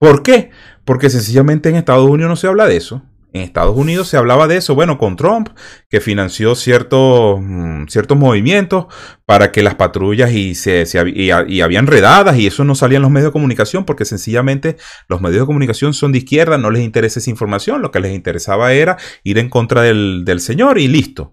¿Por 0.00 0.22
qué? 0.22 0.52
Porque 0.86 1.10
sencillamente 1.10 1.68
en 1.68 1.76
Estados 1.76 2.08
Unidos 2.08 2.30
no 2.30 2.36
se 2.36 2.46
habla 2.46 2.66
de 2.66 2.78
eso. 2.78 3.02
En 3.32 3.42
Estados 3.42 3.76
Unidos 3.76 4.08
se 4.08 4.16
hablaba 4.16 4.48
de 4.48 4.56
eso, 4.56 4.74
bueno, 4.74 4.98
con 4.98 5.14
Trump, 5.14 5.50
que 5.88 6.00
financió 6.00 6.56
ciertos, 6.56 7.38
mm, 7.40 7.86
ciertos 7.86 8.18
movimientos 8.18 8.86
para 9.24 9.52
que 9.52 9.62
las 9.62 9.76
patrullas 9.76 10.32
y, 10.32 10.56
se, 10.56 10.84
y, 11.14 11.30
habían 11.30 11.86
redadas 11.86 12.36
y 12.38 12.48
eso 12.48 12.64
no 12.64 12.74
salía 12.74 12.96
en 12.96 13.02
los 13.02 13.10
medios 13.10 13.28
de 13.28 13.32
comunicación 13.32 13.84
porque 13.84 14.04
sencillamente 14.04 14.76
los 15.08 15.20
medios 15.20 15.42
de 15.42 15.46
comunicación 15.46 15.94
son 15.94 16.10
de 16.10 16.18
izquierda, 16.18 16.58
no 16.58 16.70
les 16.70 16.82
interesa 16.82 17.20
esa 17.20 17.30
información, 17.30 17.82
lo 17.82 17.92
que 17.92 18.00
les 18.00 18.14
interesaba 18.14 18.72
era 18.72 18.96
ir 19.22 19.38
en 19.38 19.48
contra 19.48 19.82
del, 19.82 20.24
del 20.24 20.40
señor 20.40 20.78
y 20.78 20.88
listo. 20.88 21.32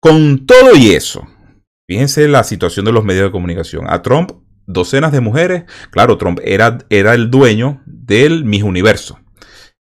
Con 0.00 0.46
todo 0.46 0.74
y 0.76 0.92
eso, 0.92 1.28
fíjense 1.86 2.26
la 2.26 2.42
situación 2.42 2.86
de 2.86 2.92
los 2.92 3.04
medios 3.04 3.24
de 3.24 3.32
comunicación. 3.32 3.84
A 3.86 4.00
Trump, 4.00 4.32
docenas 4.66 5.12
de 5.12 5.20
mujeres, 5.20 5.64
claro, 5.90 6.16
Trump 6.16 6.40
era, 6.42 6.78
era 6.88 7.12
el 7.12 7.30
dueño 7.30 7.82
del 7.84 8.46
Miss 8.46 8.62
Universo 8.62 9.19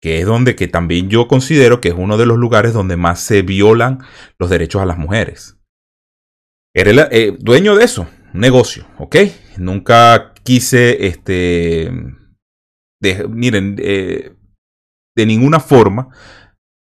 que 0.00 0.20
es 0.20 0.26
donde 0.26 0.56
que 0.56 0.68
también 0.68 1.08
yo 1.08 1.28
considero 1.28 1.80
que 1.80 1.88
es 1.88 1.94
uno 1.96 2.16
de 2.16 2.26
los 2.26 2.38
lugares 2.38 2.72
donde 2.72 2.96
más 2.96 3.20
se 3.20 3.42
violan 3.42 3.98
los 4.38 4.50
derechos 4.50 4.82
a 4.82 4.86
las 4.86 4.98
mujeres. 4.98 5.58
Era 6.74 7.08
eh, 7.10 7.36
dueño 7.38 7.74
de 7.74 7.84
eso, 7.84 8.08
un 8.32 8.40
negocio, 8.40 8.86
¿ok? 8.98 9.16
Nunca 9.58 10.32
quise, 10.42 11.06
este, 11.06 11.90
miren, 13.28 13.76
eh, 13.78 14.34
de 15.16 15.26
ninguna 15.26 15.60
forma 15.60 16.08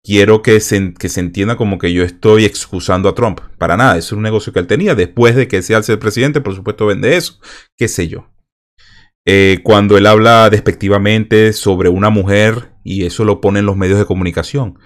quiero 0.04 0.42
que 0.42 0.60
se, 0.60 0.94
que 0.94 1.08
se 1.08 1.20
entienda 1.20 1.56
como 1.56 1.78
que 1.78 1.92
yo 1.92 2.04
estoy 2.04 2.44
excusando 2.44 3.08
a 3.08 3.14
Trump. 3.14 3.40
Para 3.58 3.76
nada, 3.76 3.96
es 3.96 4.12
un 4.12 4.22
negocio 4.22 4.52
que 4.52 4.60
él 4.60 4.66
tenía. 4.66 4.94
Después 4.94 5.34
de 5.34 5.48
que 5.48 5.62
sea 5.62 5.80
el 5.86 5.98
presidente, 5.98 6.40
por 6.40 6.54
supuesto, 6.54 6.86
vende 6.86 7.16
eso, 7.16 7.38
qué 7.76 7.88
sé 7.88 8.08
yo. 8.08 8.30
Eh, 9.26 9.60
cuando 9.62 9.98
él 9.98 10.06
habla 10.06 10.48
despectivamente 10.50 11.52
sobre 11.52 11.88
una 11.88 12.10
mujer 12.10 12.69
y 12.82 13.04
eso 13.04 13.24
lo 13.24 13.40
pone 13.40 13.60
en 13.60 13.66
los 13.66 13.76
medios 13.76 13.98
de 13.98 14.06
comunicación. 14.06 14.78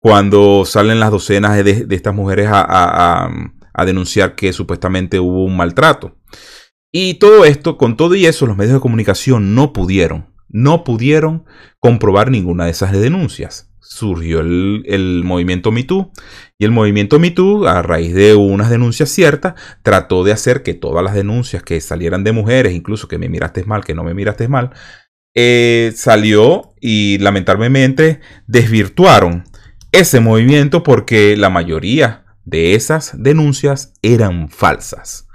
Cuando 0.00 0.64
salen 0.64 1.00
las 1.00 1.10
docenas 1.10 1.62
de, 1.62 1.86
estas 1.90 2.14
mujeres 2.14 2.48
a, 2.50 3.28
denunciar 3.84 4.34
que 4.34 4.52
supuestamente 4.52 5.20
hubo 5.20 5.44
un 5.44 5.56
maltrato. 5.56 6.16
Y 6.92 7.14
todo 7.14 7.44
esto, 7.44 7.78
con 7.78 7.96
todo 7.96 8.14
y 8.14 8.26
eso, 8.26 8.46
los 8.46 8.56
medios 8.56 8.74
de 8.74 8.80
comunicación 8.80 9.54
no 9.54 9.72
pudieron, 9.72 10.34
no 10.48 10.84
pudieron 10.84 11.44
comprobar 11.78 12.30
ninguna 12.30 12.64
de 12.64 12.72
esas 12.72 12.92
denuncias. 12.92 13.70
surgió 13.80 14.40
el, 14.40 14.82
el 14.86 15.22
movimiento 15.24 15.72
MeToo. 15.72 16.12
Y 16.58 16.64
el 16.64 16.72
movimiento 16.72 17.18
MeToo, 17.18 17.66
a 17.66 17.82
raíz 17.82 18.14
de 18.14 18.34
unas 18.34 18.70
denuncias 18.70 19.08
ciertas, 19.08 19.54
trató 19.82 20.24
de 20.24 20.32
hacer 20.32 20.62
que 20.62 20.74
todas 20.74 21.02
las 21.02 21.14
denuncias 21.14 21.62
que 21.62 21.80
salieran 21.80 22.22
de 22.22 22.32
mujeres, 22.32 22.74
incluso 22.74 23.08
que 23.08 23.18
me 23.18 23.28
miraste 23.28 23.64
mal, 23.64 23.84
que 23.84 23.94
no 23.94 24.04
me 24.04 24.14
miraste 24.14 24.48
mal, 24.48 24.72
eh, 25.34 25.92
salió 25.94 26.74
y 26.80 27.18
lamentablemente 27.18 28.20
desvirtuaron 28.46 29.44
ese 29.92 30.20
movimiento 30.20 30.82
porque 30.82 31.36
la 31.36 31.50
mayoría 31.50 32.24
de 32.44 32.74
esas 32.74 33.12
denuncias 33.22 33.92
eran 34.02 34.48
falsas. 34.48 35.28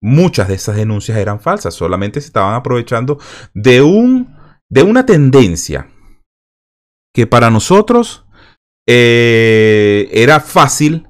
Muchas 0.00 0.48
de 0.48 0.54
esas 0.54 0.76
denuncias 0.76 1.18
eran 1.18 1.40
falsas, 1.40 1.74
solamente 1.74 2.20
se 2.20 2.26
estaban 2.26 2.54
aprovechando 2.54 3.18
de, 3.54 3.82
un, 3.82 4.36
de 4.68 4.82
una 4.82 5.06
tendencia 5.06 5.88
que 7.14 7.26
para 7.26 7.50
nosotros 7.50 8.26
eh, 8.88 10.08
era 10.12 10.40
fácil 10.40 11.06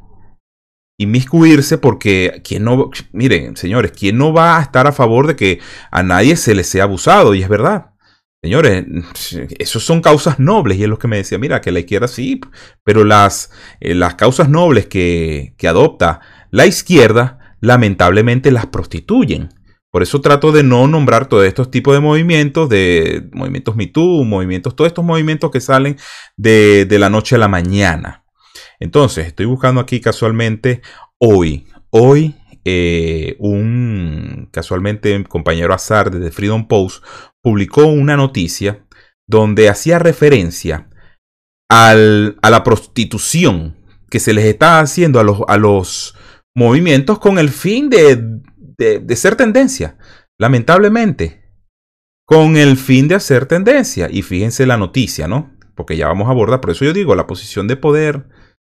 inmiscuirse 0.99 1.79
porque 1.79 2.43
quien 2.45 2.65
no, 2.65 2.91
miren, 3.13 3.57
señores, 3.57 3.93
¿quién 3.93 4.19
no 4.19 4.33
va 4.33 4.59
a 4.59 4.63
estar 4.63 4.87
a 4.87 4.93
favor 4.93 5.27
de 5.27 5.37
que 5.37 5.61
a 5.91 6.03
nadie 6.03 6.37
se 6.37 6.55
le 6.55 6.65
sea 6.65 6.85
abusado? 6.85 7.35
Y 7.35 7.43
es 7.43 7.49
verdad. 7.49 7.92
Señores, 8.43 8.85
esos 9.59 9.85
son 9.85 10.01
causas 10.01 10.41
nobles 10.41 10.77
y 10.77 10.83
es 10.83 10.89
lo 10.89 10.99
que 10.99 11.07
me 11.07 11.19
decía, 11.19 11.39
mira, 11.39 11.61
que 11.61 11.71
la 11.71 11.79
izquierda 11.79 12.09
sí, 12.09 12.41
pero 12.83 13.05
las, 13.05 13.53
eh, 13.79 13.95
las 13.95 14.17
causas 14.17 14.49
nobles 14.49 14.87
que, 14.87 15.55
que 15.57 15.69
adopta 15.69 16.21
la 16.51 16.67
izquierda 16.67 17.57
lamentablemente 17.61 18.51
las 18.51 18.67
prostituyen. 18.67 19.51
Por 19.93 20.03
eso 20.03 20.23
trato 20.23 20.53
de 20.53 20.63
no 20.63 20.87
nombrar 20.89 21.29
todos 21.29 21.45
estos 21.45 21.71
tipos 21.71 21.95
de 21.95 22.01
movimientos, 22.01 22.69
de 22.71 23.29
movimientos 23.33 23.77
MeToo, 23.77 24.25
movimientos, 24.25 24.75
todos 24.75 24.89
estos 24.89 25.05
movimientos 25.05 25.51
que 25.51 25.61
salen 25.61 25.99
de, 26.37 26.87
la 26.99 27.11
noche 27.11 27.37
a 27.37 27.39
la 27.39 27.49
mañana. 27.49 28.25
Entonces, 28.81 29.27
estoy 29.27 29.45
buscando 29.47 29.83
aquí 29.83 30.01
casualmente 30.01 30.81
hoy, 31.19 31.67
hoy 31.91 32.37
eh, 32.64 33.37
un 33.38 34.49
casualmente 34.52 35.25
compañero 35.25 35.75
Azar 35.75 36.11
de 36.11 36.21
The 36.21 36.31
Freedom 36.31 36.69
Post 36.69 37.04
publicó 37.42 37.87
una 37.87 38.16
noticia 38.16 38.87
donde 39.28 39.69
hacía 39.69 39.99
referencia 39.99 40.88
a 41.69 41.95
la 41.95 42.64
prostitución 42.64 43.76
que 44.11 44.21
se 44.21 44.35
les 44.35 44.45
está 44.45 44.81
haciendo 44.81 45.21
a 45.21 45.25
los, 45.25 45.40
a 45.49 45.57
los 45.57 46.14
movimientos 46.54 47.19
con 47.19 47.38
el 47.38 47.49
fin 47.49 47.88
de 47.88 48.42
de, 48.76 49.16
ser 49.16 49.37
tendencia, 49.37 49.97
lamentablemente, 50.38 51.42
con 52.26 52.57
el 52.57 52.76
fin 52.76 53.09
de 53.09 53.16
hacer 53.16 53.47
tendencia. 53.47 54.09
Y 54.11 54.23
fíjense 54.23 54.66
la 54.66 54.76
noticia, 54.76 55.28
¿no? 55.28 55.52
Porque 55.75 55.97
ya 55.97 56.09
vamos 56.09 56.28
a 56.28 56.31
abordar, 56.31 56.61
por 56.61 56.71
eso 56.71 56.85
yo 56.85 56.92
digo, 56.92 57.14
la 57.14 57.26
posición 57.26 57.69
de 57.69 57.76
poder 57.76 58.28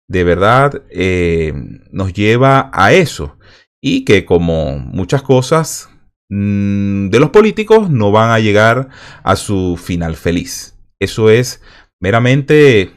de 0.09 0.25
verdad 0.25 0.83
eh, 0.91 1.53
nos 1.91 2.13
lleva 2.13 2.71
a 2.73 2.93
eso. 2.93 3.39
Y 3.83 4.05
que 4.05 4.25
como 4.25 4.79
muchas 4.79 5.23
cosas 5.23 5.91
mm, 6.31 7.09
de 7.09 7.21
los 7.21 7.31
políticos 7.31 7.91
no 7.91 8.13
van 8.13 8.31
a 8.31 8.39
llegar 8.39 8.89
a 9.25 9.37
su 9.37 9.77
final 9.77 10.17
feliz. 10.17 10.79
Eso 11.01 11.31
es 11.31 11.63
meramente 12.01 12.93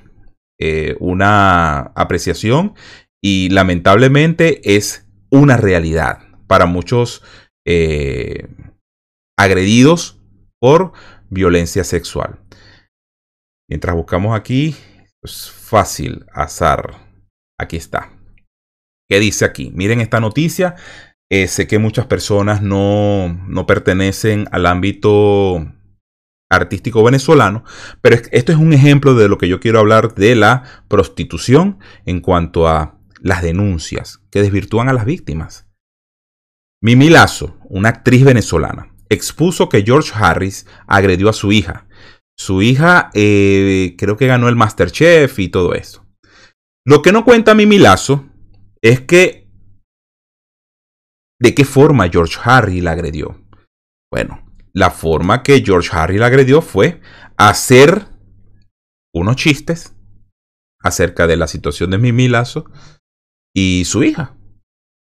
eh, 0.60 0.96
una 1.00 1.80
apreciación 1.96 2.76
y 3.22 3.50
lamentablemente 3.50 4.76
es 4.76 5.08
una 5.32 5.58
realidad 5.58 6.20
para 6.48 6.66
muchos 6.66 7.24
eh, 7.66 8.48
agredidos 9.38 10.22
por 10.60 10.94
violencia 11.30 11.84
sexual. 11.84 12.40
Mientras 13.68 13.96
buscamos 13.96 14.38
aquí, 14.38 14.76
es 15.24 15.50
fácil, 15.50 16.26
azar. 16.32 17.02
Aquí 17.60 17.78
está. 17.78 18.15
¿Qué 19.10 19.20
dice 19.20 19.46
aquí? 19.46 19.72
Miren 19.74 20.02
esta 20.02 20.20
noticia. 20.20 20.76
Eh, 21.32 21.48
sé 21.48 21.68
que 21.68 21.80
muchas 21.80 22.06
personas 22.06 22.62
no, 22.62 23.30
no 23.48 23.66
pertenecen 23.66 24.48
al 24.52 24.66
ámbito 24.66 25.66
artístico 26.52 27.04
venezolano, 27.04 27.64
pero 28.02 28.18
esto 28.32 28.52
es 28.52 28.58
un 28.58 28.74
ejemplo 28.74 29.16
de 29.16 29.28
lo 29.28 29.38
que 29.38 29.48
yo 29.48 29.60
quiero 29.60 29.80
hablar 29.80 30.14
de 30.14 30.36
la 30.36 30.64
prostitución 30.88 31.80
en 32.06 32.22
cuanto 32.22 32.68
a 32.68 33.00
las 33.20 33.42
denuncias 33.42 34.22
que 34.30 34.42
desvirtúan 34.42 34.88
a 34.88 34.94
las 34.94 35.06
víctimas. 35.06 35.68
Mimi 36.82 37.10
Lazo, 37.10 37.58
una 37.64 37.90
actriz 37.90 38.24
venezolana, 38.24 38.94
expuso 39.10 39.70
que 39.70 39.82
George 39.84 40.12
Harris 40.14 40.68
agredió 40.86 41.30
a 41.30 41.34
su 41.34 41.52
hija. 41.52 41.88
Su 42.38 42.62
hija 42.62 43.10
eh, 43.14 43.96
creo 43.98 44.18
que 44.18 44.28
ganó 44.28 44.48
el 44.48 44.56
Masterchef 44.56 45.40
y 45.40 45.50
todo 45.50 45.74
eso. 45.74 46.06
Lo 46.86 47.02
que 47.02 47.12
no 47.12 47.26
cuenta 47.26 47.56
Mimi 47.56 47.80
Lazo 47.80 48.25
es 48.86 49.02
que 49.02 49.50
de 51.42 51.56
qué 51.56 51.66
forma 51.66 52.08
George 52.10 52.38
Harris 52.44 52.84
la 52.84 52.92
agredió. 52.92 53.44
Bueno, 54.12 54.46
la 54.74 54.92
forma 54.92 55.42
que 55.42 55.64
George 55.66 55.90
Harris 55.92 56.20
la 56.20 56.28
agredió 56.28 56.62
fue 56.62 57.02
hacer 57.36 58.08
unos 59.14 59.38
chistes 59.38 59.96
acerca 60.80 61.26
de 61.26 61.36
la 61.36 61.48
situación 61.48 61.90
de 61.90 61.98
Mimi 61.98 62.28
Lazo 62.28 62.66
y 63.56 63.86
su 63.86 64.04
hija. 64.04 64.38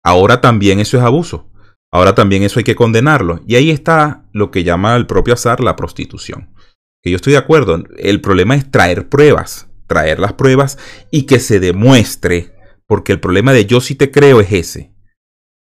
Ahora 0.04 0.42
también 0.42 0.80
eso 0.80 0.98
es 0.98 1.04
abuso. 1.04 1.50
Ahora 1.94 2.14
también 2.14 2.44
eso 2.44 2.60
hay 2.60 2.66
que 2.66 2.76
condenarlo. 2.76 3.42
Y 3.48 3.56
ahí 3.56 3.70
está 3.70 4.28
lo 4.34 4.52
que 4.52 4.66
llama 4.66 4.96
el 4.98 5.08
propio 5.08 5.34
azar 5.34 5.62
la 5.62 5.78
prostitución. 5.78 6.54
Que 7.02 7.12
yo 7.12 7.16
estoy 7.16 7.34
de 7.34 7.40
acuerdo. 7.40 7.84
El 7.98 8.20
problema 8.20 8.56
es 8.56 8.70
traer 8.70 9.08
pruebas. 9.08 9.70
Traer 9.88 10.20
las 10.20 10.34
pruebas 10.34 10.78
y 11.10 11.26
que 11.26 11.40
se 11.40 11.60
demuestre. 11.60 12.61
Porque 12.92 13.14
el 13.14 13.22
problema 13.22 13.54
de 13.54 13.66
yo 13.66 13.80
sí 13.80 13.96
te 13.96 14.12
creo 14.12 14.42
es 14.42 14.52
ese. 14.52 14.92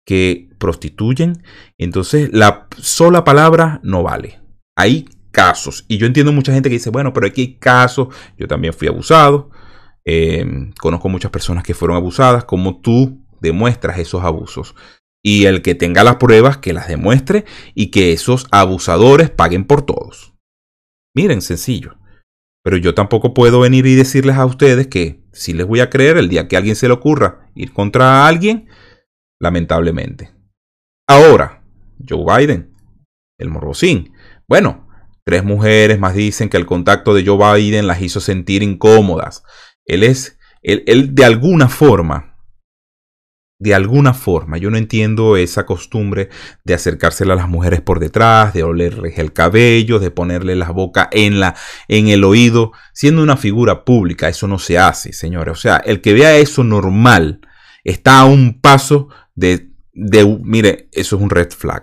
Que 0.07 0.49
prostituyen. 0.57 1.43
Entonces 1.77 2.31
la 2.33 2.69
sola 2.79 3.23
palabra 3.23 3.81
no 3.83 4.03
vale. 4.03 4.41
Hay 4.79 5.11
casos. 5.31 5.85
Y 5.89 5.99
yo 5.99 6.07
entiendo 6.07 6.33
mucha 6.33 6.55
gente 6.55 6.71
que 6.71 6.77
dice, 6.77 6.89
bueno, 6.89 7.13
pero 7.13 7.27
aquí 7.27 7.43
hay 7.43 7.55
casos. 7.57 8.09
Yo 8.39 8.49
también 8.49 8.73
fui 8.73 8.89
abusado. 8.89 9.51
Eh, 10.07 10.71
conozco 10.81 11.11
muchas 11.11 11.31
personas 11.31 11.65
que 11.65 11.75
fueron 11.75 11.99
abusadas. 11.99 12.47
Como 12.47 12.81
tú 12.81 13.23
demuestras 13.43 13.99
esos 13.99 14.25
abusos 14.25 14.75
y 15.23 15.45
el 15.45 15.61
que 15.61 15.75
tenga 15.75 16.05
las 16.05 16.17
pruebas 16.17 16.57
que 16.57 16.73
las 16.73 16.89
demuestre 16.89 17.45
y 17.75 17.89
que 17.89 18.15
esos 18.15 18.47
abusadores 18.53 19.29
paguen 19.29 19.67
por 19.67 19.83
todos. 19.83 20.33
Miren, 21.15 21.43
sencillo. 21.43 21.98
Pero 22.69 22.77
yo 22.77 22.93
tampoco 22.93 23.33
puedo 23.33 23.61
venir 23.61 23.87
y 23.87 23.95
decirles 23.95 24.37
a 24.37 24.45
ustedes 24.45 24.89
que 24.89 25.23
si 25.33 25.55
les 25.55 25.67
voy 25.67 25.81
a 25.81 25.89
creer 25.89 26.19
el 26.19 26.29
día 26.29 26.49
que 26.49 26.55
a 26.55 26.59
alguien 26.59 26.77
se 26.77 26.87
le 26.87 26.93
ocurra 26.93 27.51
ir 27.55 27.73
contra 27.73 28.27
alguien, 28.27 28.69
lamentablemente. 29.41 30.35
Ahora, 31.09 31.65
Joe 32.07 32.27
Biden, 32.27 32.75
el 33.39 33.49
morbosín. 33.49 34.13
Bueno, 34.47 34.87
tres 35.25 35.45
mujeres 35.45 35.99
más 35.99 36.15
dicen 36.15 36.51
que 36.51 36.59
el 36.59 36.67
contacto 36.67 37.15
de 37.15 37.25
Joe 37.25 37.59
Biden 37.59 37.87
las 37.87 38.03
hizo 38.03 38.21
sentir 38.21 38.63
incómodas. 38.63 39.45
Él 39.87 40.03
es, 40.03 40.39
él, 40.61 40.85
él 40.87 41.15
de 41.15 41.25
alguna 41.25 41.71
forma 41.71 42.28
de 43.61 43.75
alguna 43.75 44.15
forma. 44.15 44.57
Yo 44.59 44.71
no 44.71 44.77
entiendo 44.77 45.37
esa 45.37 45.67
costumbre 45.67 46.29
de 46.65 46.75
acercársela 46.75 47.33
a 47.35 47.37
las 47.37 47.49
mujeres 47.49 47.81
por 47.81 47.99
detrás, 47.99 48.55
de 48.55 48.63
olerles 48.63 49.19
el 49.19 49.33
cabello, 49.33 49.99
de 49.99 50.11
ponerle 50.11 50.55
la 50.55 50.71
boca 50.71 51.09
en, 51.11 51.41
la, 51.41 51.57
en 51.89 52.09
el 52.09 52.25
oído. 52.25 52.73
Siendo 52.95 53.23
una 53.23 53.37
figura 53.37 53.85
pública, 53.85 54.29
eso 54.29 54.47
no 54.47 54.59
se 54.59 54.79
hace, 54.79 55.13
señores. 55.13 55.53
O 55.53 55.61
sea, 55.61 55.77
el 55.79 56.01
que 56.01 56.15
vea 56.15 56.37
eso 56.37 56.63
normal 56.63 57.41
está 57.83 58.21
a 58.21 58.25
un 58.25 58.61
paso 58.61 59.09
de, 59.35 59.73
de 59.93 60.25
mire, 60.43 60.89
eso 60.93 61.17
es 61.17 61.23
un 61.23 61.31
red 61.31 61.51
flag. 61.51 61.83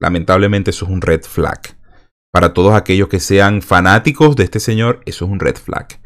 Lamentablemente 0.00 0.70
eso 0.70 0.86
es 0.86 0.90
un 0.90 1.02
red 1.02 1.22
flag. 1.22 1.76
Para 2.32 2.52
todos 2.52 2.74
aquellos 2.74 3.08
que 3.08 3.20
sean 3.20 3.62
fanáticos 3.62 4.36
de 4.36 4.44
este 4.44 4.60
señor, 4.60 5.00
eso 5.06 5.24
es 5.24 5.30
un 5.30 5.40
red 5.40 5.56
flag. 5.56 6.00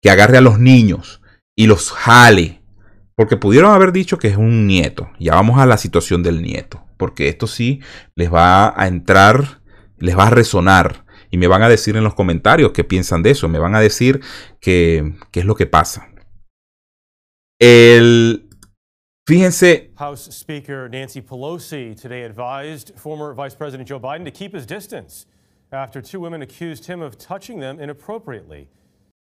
Que 0.00 0.10
agarre 0.10 0.38
a 0.38 0.40
los 0.40 0.58
niños 0.58 1.22
y 1.56 1.66
los 1.66 1.92
jale 1.92 2.61
porque 3.14 3.36
pudieron 3.36 3.72
haber 3.72 3.92
dicho 3.92 4.18
que 4.18 4.28
es 4.28 4.36
un 4.36 4.66
nieto. 4.66 5.10
Ya 5.18 5.34
vamos 5.34 5.58
a 5.58 5.66
la 5.66 5.76
situación 5.76 6.22
del 6.22 6.42
nieto. 6.42 6.84
Porque 6.96 7.28
esto 7.28 7.46
sí 7.46 7.80
les 8.14 8.32
va 8.32 8.80
a 8.80 8.86
entrar, 8.86 9.60
les 9.98 10.16
va 10.16 10.28
a 10.28 10.30
resonar. 10.30 11.04
Y 11.30 11.38
me 11.38 11.46
van 11.46 11.62
a 11.62 11.68
decir 11.68 11.96
en 11.96 12.04
los 12.04 12.14
comentarios 12.14 12.72
qué 12.72 12.84
piensan 12.84 13.22
de 13.22 13.30
eso. 13.30 13.48
Me 13.48 13.58
van 13.58 13.74
a 13.74 13.80
decir 13.80 14.20
qué, 14.60 15.14
es 15.32 15.44
lo 15.44 15.54
que 15.54 15.66
pasa. 15.66 16.08
El, 17.58 18.48
Fíjense. 19.26 19.92
House 19.96 20.28
Speaker 20.32 20.88
Nancy 20.90 21.20
Pelosi 21.20 21.94
today 21.94 22.24
advised 22.24 22.92
former 22.98 23.32
Vice 23.34 23.54
President 23.54 23.88
Joe 23.88 24.00
Biden 24.00 24.24
to 24.24 24.32
keep 24.32 24.52
his 24.52 24.66
distance 24.66 25.26
after 25.70 26.02
two 26.02 26.20
women 26.20 26.42
accused 26.42 26.86
him 26.86 27.00
of 27.00 27.16
touching 27.18 27.60
them 27.60 27.80
inappropriately. 27.80 28.68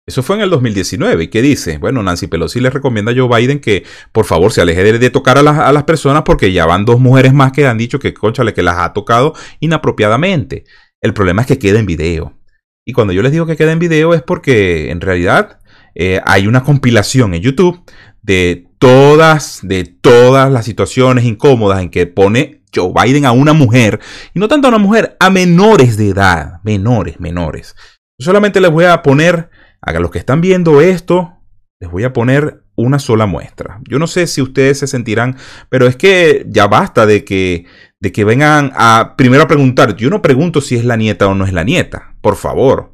Eso 0.06 0.22
fue 0.22 0.36
en 0.36 0.42
el 0.42 0.50
2019. 0.50 1.24
¿Y 1.24 1.28
qué 1.30 1.42
dice? 1.42 1.78
Bueno, 1.78 2.04
Nancy 2.04 2.28
Pelosi 2.28 2.60
le 2.60 2.70
recomienda 2.70 3.12
a 3.12 3.16
Joe 3.16 3.30
Biden 3.30 3.60
que 3.60 3.86
por 4.12 4.26
favor 4.26 4.52
se 4.52 4.62
aleje 4.62 4.84
de, 5.00 5.10
tocar 5.10 5.38
a 5.38 5.44
las, 5.44 5.84
personas 5.84 6.24
porque 6.24 6.52
ya 6.52 6.66
van 6.66 6.86
dos 6.86 7.00
mujeres 7.00 7.34
más 7.34 7.52
que 7.52 7.66
han 7.66 7.78
dicho 7.78 8.00
que, 8.00 8.14
conchale, 8.14 8.54
que 8.54 8.64
las 8.64 8.78
ha 8.80 8.94
tocado 8.94 9.34
inapropiadamente. 9.60 10.66
El 11.02 11.14
problema 11.14 11.42
es 11.42 11.48
que 11.48 11.60
queda 11.60 11.80
en 11.80 11.86
video. 11.86 12.38
Y 12.86 12.92
cuando 12.92 13.14
yo 13.14 13.22
les 13.22 13.32
digo 13.32 13.46
que 13.46 13.56
queda 13.56 13.72
en 13.72 13.80
video 13.80 14.14
es 14.14 14.22
porque 14.22 14.92
en 14.92 15.00
realidad 15.00 15.60
eh, 15.96 16.20
hay 16.26 16.48
una 16.48 16.64
compilación 16.64 17.34
en 17.34 17.42
YouTube 17.42 17.82
de 18.22 18.68
todas, 18.80 19.60
de 19.64 19.86
todas 19.86 20.52
las 20.52 20.66
situaciones 20.66 21.24
incómodas 21.24 21.82
en 21.82 21.90
que 21.90 22.08
pone 22.08 22.64
Joe 22.76 22.92
Biden 22.94 23.26
a 23.26 23.32
una 23.32 23.54
mujer, 23.54 24.00
y 24.34 24.40
no 24.40 24.48
tanto 24.48 24.68
a 24.68 24.70
una 24.70 24.80
mujer, 24.80 25.16
a 25.20 25.30
menores 25.30 25.96
de 25.96 26.10
edad, 26.10 26.62
menores, 26.64 27.20
menores. 27.20 27.76
solamente 28.18 28.60
les 28.60 28.72
voy 28.72 28.86
a 28.86 29.02
poner, 29.04 29.50
a 29.86 30.00
los 30.00 30.12
que 30.12 30.20
están 30.20 30.42
viendo 30.42 30.82
esto, 30.82 31.34
les 31.80 31.92
voy 31.92 32.04
a 32.06 32.14
poner 32.14 32.64
una 32.76 33.00
sola 33.00 33.26
muestra. 33.26 33.82
Yo 33.88 34.00
no 34.00 34.08
sé 34.08 34.28
si 34.28 34.42
ustedes 34.42 34.80
se 34.80 34.88
sentirán, 34.88 35.38
pero 35.70 35.86
es 35.86 35.96
que 35.96 36.46
ya 36.48 36.68
basta 36.68 37.06
de 37.06 37.26
que, 37.26 37.66
de 38.00 38.12
que 38.12 38.24
vengan 38.24 38.72
a 38.76 39.16
primero 39.18 39.44
a 39.44 39.48
preguntar. 39.48 39.96
Yo 39.96 40.10
no 40.10 40.22
pregunto 40.22 40.62
si 40.62 40.76
es 40.76 40.86
la 40.86 40.96
nieta 40.96 41.28
o 41.28 41.36
no 41.36 41.46
es 41.46 41.54
la 41.54 41.64
nieta, 41.64 42.16
por 42.22 42.36
favor. 42.36 42.94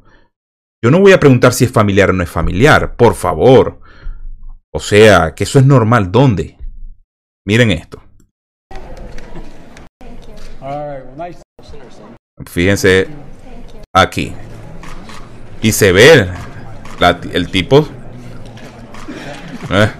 Yo 0.82 0.90
no 0.90 0.98
voy 0.98 1.12
a 1.12 1.20
preguntar 1.20 1.52
si 1.52 1.64
es 1.64 1.72
familiar 1.72 2.10
o 2.10 2.12
no 2.12 2.22
es 2.22 2.30
familiar, 2.30 2.96
por 2.96 3.14
favor. 3.14 3.80
O 4.72 4.80
sea, 4.80 5.34
que 5.34 5.44
eso 5.44 5.58
es 5.58 5.64
normal. 5.64 6.10
¿Dónde? 6.10 6.56
Miren 7.46 7.70
esto. 7.70 8.02
Fíjense 12.46 13.06
aquí. 13.94 14.32
Y 15.62 15.72
se 15.72 15.92
ve 15.92 16.28
el 17.32 17.48
tipo. 17.48 17.88
Eh. 19.70 19.90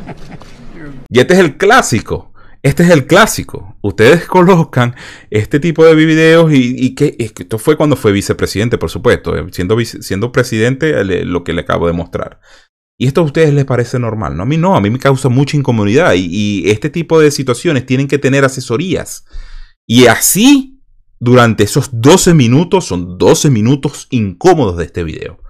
Y 1.09 1.21
este 1.21 1.35
es 1.35 1.41
el 1.41 1.57
clásico. 1.57 2.33
Este 2.63 2.83
es 2.83 2.91
el 2.91 3.07
clásico. 3.07 3.77
Ustedes 3.81 4.27
colocan 4.27 4.95
este 5.31 5.61
tipo 5.61 5.85
de 5.85 5.95
videos 5.95 6.51
y, 6.53 6.95
que, 6.95 7.17
esto 7.19 7.59
fue 7.59 7.77
cuando 7.77 7.97
fue 7.97 8.13
vicepresidente, 8.13 8.77
por 8.77 8.91
supuesto. 8.91 9.37
Eh, 9.37 9.47
siendo, 9.51 9.79
siendo 9.81 10.31
presidente, 10.31 11.05
lo 11.25 11.43
que 11.43 11.55
le 11.55 11.63
acabo 11.63 11.87
de 11.87 11.95
mostrar. 11.95 12.41
Y 12.99 13.07
esto 13.07 13.23
a 13.23 13.25
ustedes 13.25 13.55
les 13.55 13.65
parece 13.65 13.99
normal, 13.99 14.37
¿no? 14.37 14.43
A 14.43 14.47
mí 14.47 14.59
no, 14.59 14.77
a 14.77 14.81
mí 14.83 14.91
me 14.91 14.99
causa 14.99 15.31
mucha 15.31 15.57
incomodidad 15.57 16.13
y, 16.15 16.69
este 16.69 16.91
tipo 16.91 17.19
de 17.19 17.31
situaciones 17.31 17.87
tienen 17.87 18.09
que 18.09 18.19
tener 18.19 18.45
asesorías. 18.45 19.25
Y 19.87 20.07
así, 20.07 20.83
durante 21.19 21.65
esos 21.65 21.89
12 21.93 22.35
minutos, 22.35 22.85
son 22.85 23.17
12 23.17 23.49
minutos 23.49 24.07
incómodos 24.11 24.77
de 24.77 24.85
este 24.85 25.03
video. 25.03 25.41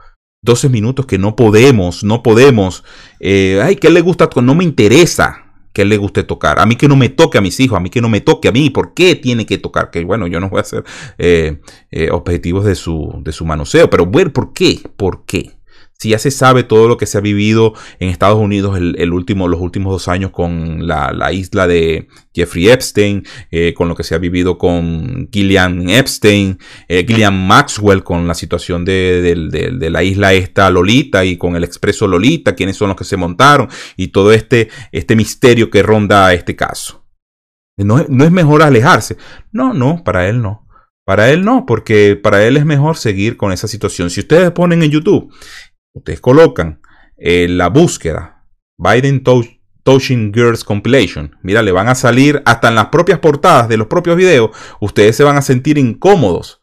12 0.42 0.70
minutos 0.70 1.06
que 1.06 1.18
no 1.18 1.36
podemos, 1.36 2.02
no 2.02 2.22
podemos. 2.22 2.82
Eh, 3.20 3.60
ay, 3.62 3.76
¿qué 3.76 3.90
le 3.90 4.00
gusta? 4.00 4.28
No 4.42 4.54
me 4.54 4.64
interesa 4.64 5.44
que 5.72 5.84
le 5.84 5.98
guste 5.98 6.24
tocar. 6.24 6.58
A 6.58 6.66
mí 6.66 6.76
que 6.76 6.88
no 6.88 6.96
me 6.96 7.10
toque 7.10 7.38
a 7.38 7.40
mis 7.42 7.60
hijos, 7.60 7.76
a 7.76 7.80
mí 7.80 7.90
que 7.90 8.00
no 8.00 8.08
me 8.08 8.20
toque 8.20 8.48
a 8.48 8.52
mí. 8.52 8.70
¿Por 8.70 8.94
qué 8.94 9.14
tiene 9.16 9.44
que 9.44 9.58
tocar? 9.58 9.90
Que 9.90 10.04
bueno, 10.04 10.26
yo 10.26 10.40
no 10.40 10.48
voy 10.48 10.60
a 10.60 10.64
ser 10.64 10.84
eh, 11.18 11.60
eh, 11.90 12.08
objetivos 12.10 12.64
de 12.64 12.74
su, 12.74 13.20
de 13.22 13.32
su 13.32 13.44
manoseo, 13.44 13.90
pero 13.90 14.06
bueno, 14.06 14.32
¿por 14.32 14.52
qué? 14.52 14.80
¿Por 14.96 15.24
qué? 15.26 15.59
Si 16.00 16.08
ya 16.08 16.18
se 16.18 16.30
sabe 16.30 16.62
todo 16.62 16.88
lo 16.88 16.96
que 16.96 17.04
se 17.04 17.18
ha 17.18 17.20
vivido 17.20 17.74
en 17.98 18.08
Estados 18.08 18.38
Unidos 18.38 18.78
el, 18.78 19.12
último, 19.12 19.48
los 19.48 19.60
últimos 19.60 19.92
dos 19.92 20.08
años 20.08 20.30
con 20.30 20.86
la, 20.86 21.30
isla 21.30 21.66
de 21.66 22.08
Jeffrey 22.34 22.70
Epstein, 22.70 23.22
eh, 23.50 23.74
con 23.74 23.86
lo 23.86 23.94
que 23.94 24.02
se 24.02 24.14
ha 24.14 24.18
vivido 24.18 24.56
con 24.56 25.28
Gillian 25.30 25.90
Epstein, 25.90 26.58
eh, 26.88 27.04
Gillian 27.06 27.46
Maxwell 27.46 28.02
con 28.02 28.26
la 28.26 28.32
situación 28.32 28.82
de, 28.86 29.78
la 29.90 30.02
isla 30.02 30.32
esta 30.32 30.70
Lolita 30.70 31.22
y 31.26 31.36
con 31.36 31.54
el 31.54 31.64
expreso 31.64 32.08
Lolita, 32.08 32.54
quiénes 32.54 32.78
son 32.78 32.88
los 32.88 32.96
que 32.96 33.04
se 33.04 33.18
montaron 33.18 33.68
y 33.98 34.08
todo 34.08 34.32
este, 34.32 34.70
este 34.92 35.14
misterio 35.16 35.68
que 35.68 35.82
ronda 35.82 36.32
este 36.32 36.56
caso. 36.56 37.04
No, 37.76 38.06
no 38.08 38.24
es 38.24 38.30
mejor 38.30 38.62
alejarse. 38.62 39.18
No, 39.52 39.74
no, 39.74 40.02
para 40.02 40.30
él 40.30 40.40
no. 40.40 40.66
Para 41.04 41.30
él 41.30 41.44
no, 41.44 41.66
porque 41.66 42.14
para 42.14 42.46
él 42.46 42.56
es 42.56 42.64
mejor 42.64 42.96
seguir 42.96 43.36
con 43.36 43.52
esa 43.52 43.66
situación. 43.66 44.10
Si 44.10 44.20
ustedes 44.20 44.50
ponen 44.52 44.82
en 44.82 44.90
YouTube 44.90 45.32
ustedes 45.92 46.20
colocan 46.20 46.80
eh, 47.16 47.46
la 47.48 47.68
búsqueda 47.68 48.46
Biden 48.78 49.22
Touching 49.82 50.32
Girls 50.32 50.64
Compilation, 50.64 51.36
mira, 51.42 51.62
le 51.62 51.72
van 51.72 51.88
a 51.88 51.94
salir 51.94 52.42
hasta 52.46 52.68
en 52.68 52.74
las 52.74 52.86
propias 52.86 53.18
portadas 53.18 53.68
de 53.68 53.76
los 53.76 53.88
propios 53.88 54.16
videos, 54.16 54.50
ustedes 54.80 55.16
se 55.16 55.24
van 55.24 55.36
a 55.36 55.42
sentir 55.42 55.78
incómodos. 55.78 56.60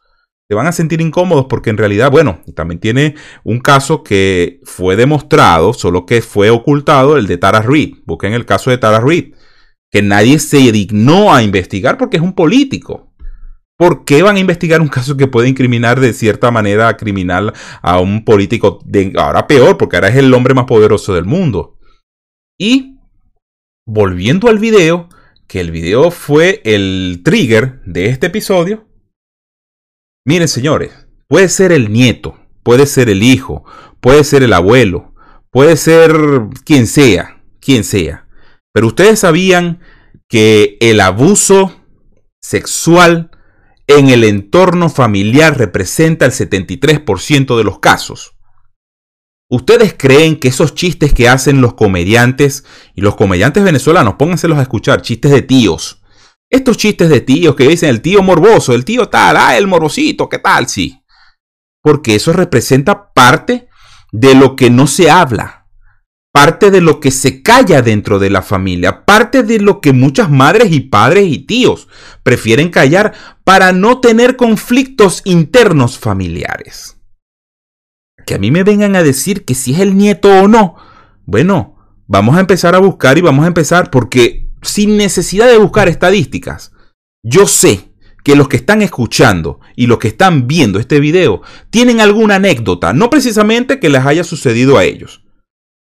Se 0.50 0.54
van 0.54 0.66
a 0.66 0.72
sentir 0.72 1.02
incómodos 1.02 1.44
porque 1.46 1.68
en 1.68 1.76
realidad, 1.76 2.10
bueno, 2.10 2.40
también 2.56 2.80
tiene 2.80 3.16
un 3.44 3.60
caso 3.60 4.02
que 4.02 4.60
fue 4.64 4.96
demostrado, 4.96 5.74
solo 5.74 6.06
que 6.06 6.22
fue 6.22 6.48
ocultado, 6.48 7.18
el 7.18 7.26
de 7.26 7.36
Tara 7.36 7.60
Reid. 7.60 7.96
Busquen 8.06 8.32
el 8.32 8.46
caso 8.46 8.70
de 8.70 8.78
Tara 8.78 8.98
Reid, 8.98 9.34
que 9.90 10.00
nadie 10.00 10.38
se 10.38 10.72
dignó 10.72 11.34
a 11.34 11.42
investigar 11.42 11.98
porque 11.98 12.16
es 12.16 12.22
un 12.22 12.34
político. 12.34 13.07
¿Por 13.78 14.04
qué 14.04 14.22
van 14.22 14.34
a 14.34 14.40
investigar 14.40 14.80
un 14.80 14.88
caso 14.88 15.16
que 15.16 15.28
puede 15.28 15.48
incriminar 15.48 16.00
de 16.00 16.12
cierta 16.12 16.50
manera 16.50 16.96
criminal 16.96 17.52
a 17.80 18.00
un 18.00 18.24
político? 18.24 18.80
Ahora 19.16 19.46
peor, 19.46 19.78
porque 19.78 19.96
ahora 19.96 20.08
es 20.08 20.16
el 20.16 20.34
hombre 20.34 20.52
más 20.52 20.64
poderoso 20.64 21.14
del 21.14 21.26
mundo. 21.26 21.78
Y 22.58 22.98
volviendo 23.86 24.48
al 24.48 24.58
video, 24.58 25.08
que 25.46 25.60
el 25.60 25.70
video 25.70 26.10
fue 26.10 26.60
el 26.64 27.22
trigger 27.24 27.80
de 27.84 28.06
este 28.06 28.26
episodio. 28.26 28.88
Miren, 30.26 30.48
señores, 30.48 31.06
puede 31.28 31.48
ser 31.48 31.70
el 31.70 31.92
nieto, 31.92 32.36
puede 32.64 32.84
ser 32.84 33.08
el 33.08 33.22
hijo, 33.22 33.64
puede 34.00 34.24
ser 34.24 34.42
el 34.42 34.54
abuelo, 34.54 35.14
puede 35.50 35.76
ser 35.76 36.12
quien 36.64 36.88
sea, 36.88 37.40
quien 37.60 37.84
sea. 37.84 38.26
Pero 38.72 38.88
ustedes 38.88 39.20
sabían 39.20 39.80
que 40.28 40.78
el 40.80 41.00
abuso 41.00 41.80
sexual 42.42 43.30
en 43.88 44.10
el 44.10 44.22
entorno 44.22 44.90
familiar 44.90 45.58
representa 45.58 46.26
el 46.26 46.32
73% 46.32 47.56
de 47.56 47.64
los 47.64 47.80
casos. 47.80 48.34
¿Ustedes 49.50 49.94
creen 49.96 50.38
que 50.38 50.48
esos 50.48 50.74
chistes 50.74 51.14
que 51.14 51.26
hacen 51.26 51.62
los 51.62 51.72
comediantes 51.72 52.64
y 52.94 53.00
los 53.00 53.16
comediantes 53.16 53.64
venezolanos, 53.64 54.16
pónganselos 54.18 54.58
a 54.58 54.62
escuchar, 54.62 55.00
chistes 55.00 55.30
de 55.30 55.40
tíos? 55.40 56.02
Estos 56.50 56.76
chistes 56.76 57.08
de 57.08 57.22
tíos 57.22 57.56
que 57.56 57.66
dicen 57.66 57.88
el 57.88 58.02
tío 58.02 58.22
morboso, 58.22 58.74
el 58.74 58.84
tío 58.84 59.08
tal, 59.08 59.38
ah, 59.38 59.56
el 59.56 59.66
morbosito, 59.66 60.28
¿qué 60.28 60.38
tal? 60.38 60.68
Sí. 60.68 61.02
Porque 61.82 62.14
eso 62.14 62.34
representa 62.34 63.12
parte 63.14 63.68
de 64.12 64.34
lo 64.34 64.54
que 64.54 64.68
no 64.68 64.86
se 64.86 65.10
habla 65.10 65.57
parte 66.32 66.70
de 66.70 66.80
lo 66.80 67.00
que 67.00 67.10
se 67.10 67.42
calla 67.42 67.82
dentro 67.82 68.18
de 68.18 68.30
la 68.30 68.42
familia, 68.42 69.04
parte 69.04 69.42
de 69.42 69.58
lo 69.60 69.80
que 69.80 69.92
muchas 69.92 70.30
madres 70.30 70.72
y 70.72 70.80
padres 70.80 71.26
y 71.28 71.38
tíos 71.38 71.88
prefieren 72.22 72.70
callar 72.70 73.14
para 73.44 73.72
no 73.72 74.00
tener 74.00 74.36
conflictos 74.36 75.22
internos 75.24 75.98
familiares. 75.98 76.98
Que 78.26 78.34
a 78.34 78.38
mí 78.38 78.50
me 78.50 78.62
vengan 78.62 78.94
a 78.94 79.02
decir 79.02 79.44
que 79.44 79.54
si 79.54 79.74
es 79.74 79.80
el 79.80 79.96
nieto 79.96 80.28
o 80.28 80.48
no, 80.48 80.76
bueno, 81.24 81.76
vamos 82.06 82.36
a 82.36 82.40
empezar 82.40 82.74
a 82.74 82.78
buscar 82.78 83.16
y 83.18 83.22
vamos 83.22 83.44
a 83.44 83.48
empezar 83.48 83.90
porque 83.90 84.50
sin 84.62 84.96
necesidad 84.96 85.46
de 85.46 85.58
buscar 85.58 85.88
estadísticas, 85.88 86.72
yo 87.22 87.46
sé 87.46 87.92
que 88.22 88.36
los 88.36 88.48
que 88.48 88.56
están 88.56 88.82
escuchando 88.82 89.60
y 89.74 89.86
los 89.86 89.98
que 89.98 90.08
están 90.08 90.46
viendo 90.46 90.78
este 90.78 91.00
video 91.00 91.42
tienen 91.70 92.00
alguna 92.00 92.36
anécdota, 92.36 92.92
no 92.92 93.08
precisamente 93.08 93.80
que 93.80 93.88
les 93.88 94.04
haya 94.04 94.24
sucedido 94.24 94.76
a 94.76 94.84
ellos, 94.84 95.22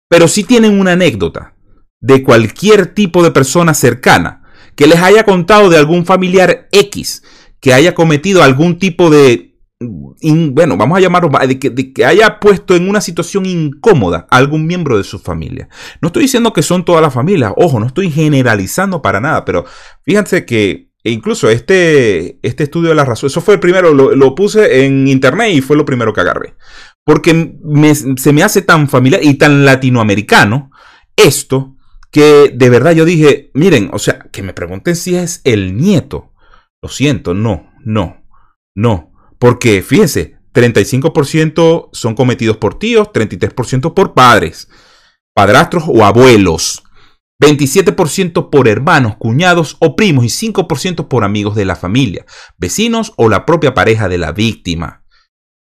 pero 0.08 0.28
sí 0.28 0.44
tienen 0.44 0.78
una 0.78 0.92
anécdota 0.92 1.54
de 2.00 2.22
cualquier 2.22 2.86
tipo 2.86 3.22
de 3.22 3.30
persona 3.30 3.74
cercana 3.74 4.42
que 4.74 4.86
les 4.86 5.00
haya 5.00 5.24
contado 5.24 5.70
de 5.70 5.78
algún 5.78 6.04
familiar 6.04 6.68
X 6.70 7.22
que 7.60 7.72
haya 7.72 7.94
cometido 7.94 8.42
algún 8.42 8.78
tipo 8.78 9.10
de, 9.10 9.58
bueno, 9.80 10.76
vamos 10.76 10.98
a 10.98 11.00
llamarlo, 11.00 11.30
de 11.46 11.58
que, 11.92 12.04
haya 12.04 12.38
puesto 12.38 12.76
en 12.76 12.88
una 12.88 13.00
situación 13.00 13.46
incómoda 13.46 14.26
a 14.30 14.36
algún 14.36 14.66
miembro 14.66 14.96
de 14.96 15.04
su 15.04 15.18
familia. 15.18 15.68
No 16.00 16.08
estoy 16.08 16.22
diciendo 16.22 16.52
que 16.52 16.62
son 16.62 16.84
todas 16.84 17.02
las 17.02 17.12
familias, 17.12 17.52
ojo, 17.56 17.80
no 17.80 17.86
estoy 17.86 18.10
generalizando 18.10 19.02
para 19.02 19.20
nada, 19.20 19.44
pero 19.44 19.64
fíjense 20.02 20.44
que 20.44 20.90
incluso 21.02 21.48
este, 21.50 22.38
este 22.42 22.64
estudio 22.64 22.90
de 22.90 22.94
la 22.94 23.04
razón, 23.04 23.28
eso 23.28 23.40
fue 23.40 23.54
el 23.54 23.60
primero, 23.60 23.92
lo, 23.94 24.14
lo 24.14 24.34
puse 24.34 24.84
en 24.84 25.08
internet 25.08 25.50
y 25.52 25.60
fue 25.60 25.76
lo 25.76 25.84
primero 25.84 26.12
que 26.12 26.20
agarré. 26.20 26.54
Porque 27.06 27.56
se 28.16 28.32
me 28.32 28.42
hace 28.42 28.62
tan 28.62 28.88
familiar 28.88 29.22
y 29.22 29.34
tan 29.34 29.64
latinoamericano 29.64 30.72
esto 31.14 31.76
que 32.10 32.52
de 32.52 32.68
verdad 32.68 32.92
yo 32.92 33.04
dije, 33.04 33.52
miren, 33.54 33.90
o 33.92 34.00
sea, 34.00 34.18
que 34.32 34.42
me 34.42 34.52
pregunten 34.52 34.96
si 34.96 35.14
es 35.14 35.40
el 35.44 35.76
nieto. 35.76 36.32
Lo 36.82 36.88
siento, 36.88 37.32
no, 37.32 37.70
no, 37.84 38.24
no. 38.74 39.12
Porque 39.38 39.82
fíjense, 39.82 40.38
35% 40.52 41.90
son 41.92 42.14
cometidos 42.16 42.56
por 42.56 42.76
tíos, 42.76 43.08
33% 43.12 43.94
por 43.94 44.12
padres, 44.12 44.68
padrastros 45.32 45.84
o 45.86 46.04
abuelos. 46.04 46.82
27% 47.40 48.50
por 48.50 48.66
hermanos, 48.66 49.16
cuñados 49.16 49.76
o 49.78 49.94
primos 49.94 50.24
y 50.24 50.48
5% 50.50 51.06
por 51.06 51.22
amigos 51.22 51.54
de 51.54 51.66
la 51.66 51.76
familia, 51.76 52.24
vecinos 52.56 53.12
o 53.16 53.28
la 53.28 53.46
propia 53.46 53.74
pareja 53.74 54.08
de 54.08 54.18
la 54.18 54.32
víctima. 54.32 55.04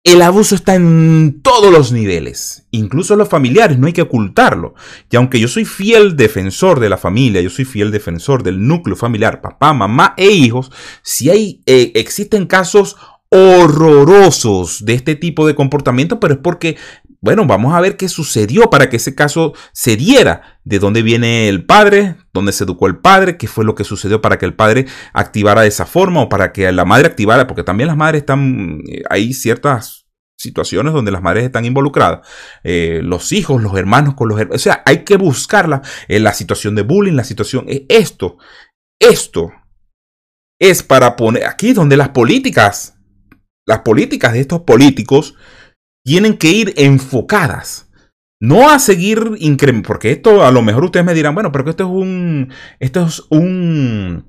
El 0.04 0.20
abuso 0.20 0.56
está 0.56 0.74
en 0.74 1.42
todos 1.42 1.72
los 1.72 1.92
niveles, 1.92 2.66
incluso 2.72 3.14
los 3.14 3.28
familiares, 3.28 3.78
no 3.78 3.86
hay 3.86 3.92
que 3.92 4.02
ocultarlo. 4.02 4.74
Y 5.08 5.14
aunque 5.14 5.38
yo 5.38 5.46
soy 5.46 5.64
fiel 5.64 6.16
defensor 6.16 6.80
de 6.80 6.88
la 6.88 6.96
familia, 6.96 7.40
yo 7.40 7.50
soy 7.50 7.64
fiel 7.64 7.92
defensor 7.92 8.42
del 8.42 8.66
núcleo 8.66 8.96
familiar, 8.96 9.40
papá, 9.40 9.72
mamá 9.72 10.14
e 10.16 10.32
hijos, 10.32 10.72
si 11.02 11.30
hay, 11.30 11.62
eh, 11.66 11.92
existen 11.94 12.46
casos 12.46 12.96
horrorosos 13.28 14.84
de 14.84 14.94
este 14.94 15.14
tipo 15.14 15.46
de 15.46 15.54
comportamiento, 15.54 16.18
pero 16.18 16.34
es 16.34 16.40
porque 16.40 16.76
bueno, 17.22 17.46
vamos 17.46 17.72
a 17.72 17.80
ver 17.80 17.96
qué 17.96 18.08
sucedió 18.08 18.68
para 18.68 18.90
que 18.90 18.96
ese 18.96 19.14
caso 19.14 19.54
se 19.72 19.96
diera. 19.96 20.58
De 20.64 20.80
dónde 20.80 21.02
viene 21.02 21.48
el 21.48 21.64
padre, 21.64 22.16
dónde 22.32 22.52
se 22.52 22.64
educó 22.64 22.88
el 22.88 22.98
padre, 22.98 23.36
qué 23.36 23.46
fue 23.46 23.64
lo 23.64 23.76
que 23.76 23.84
sucedió 23.84 24.20
para 24.20 24.38
que 24.38 24.44
el 24.44 24.54
padre 24.54 24.86
activara 25.12 25.62
de 25.62 25.68
esa 25.68 25.86
forma 25.86 26.20
o 26.20 26.28
para 26.28 26.52
que 26.52 26.70
la 26.72 26.84
madre 26.84 27.06
activara, 27.06 27.46
porque 27.46 27.62
también 27.62 27.86
las 27.86 27.96
madres 27.96 28.22
están, 28.22 28.80
eh, 28.88 29.02
hay 29.08 29.32
ciertas 29.34 30.06
situaciones 30.36 30.92
donde 30.92 31.12
las 31.12 31.22
madres 31.22 31.44
están 31.44 31.64
involucradas, 31.64 32.26
eh, 32.64 33.00
los 33.04 33.30
hijos, 33.30 33.62
los 33.62 33.76
hermanos 33.76 34.14
con 34.14 34.28
los 34.28 34.40
hermanos, 34.40 34.60
o 34.60 34.62
sea, 34.62 34.82
hay 34.84 35.04
que 35.04 35.16
buscarla. 35.16 35.82
En 36.08 36.24
la 36.24 36.32
situación 36.32 36.74
de 36.74 36.82
bullying, 36.82 37.14
la 37.14 37.24
situación, 37.24 37.66
eh, 37.68 37.86
esto, 37.88 38.38
esto 39.00 39.52
es 40.60 40.82
para 40.82 41.14
poner 41.14 41.46
aquí 41.46 41.72
donde 41.72 41.96
las 41.96 42.08
políticas, 42.08 42.98
las 43.64 43.80
políticas 43.80 44.32
de 44.32 44.40
estos 44.40 44.62
políticos 44.62 45.36
tienen 46.04 46.36
que 46.36 46.48
ir 46.48 46.74
enfocadas. 46.76 47.88
No 48.40 48.68
a 48.68 48.78
seguir 48.80 49.32
incrementando, 49.38 49.86
porque 49.86 50.10
esto 50.10 50.44
a 50.44 50.50
lo 50.50 50.62
mejor 50.62 50.84
ustedes 50.84 51.06
me 51.06 51.14
dirán, 51.14 51.34
bueno, 51.34 51.52
pero 51.52 51.64
que 51.64 51.70
esto 51.70 51.84
es 51.84 51.90
un, 51.90 52.52
esto 52.80 53.06
es 53.06 53.22
un, 53.30 54.26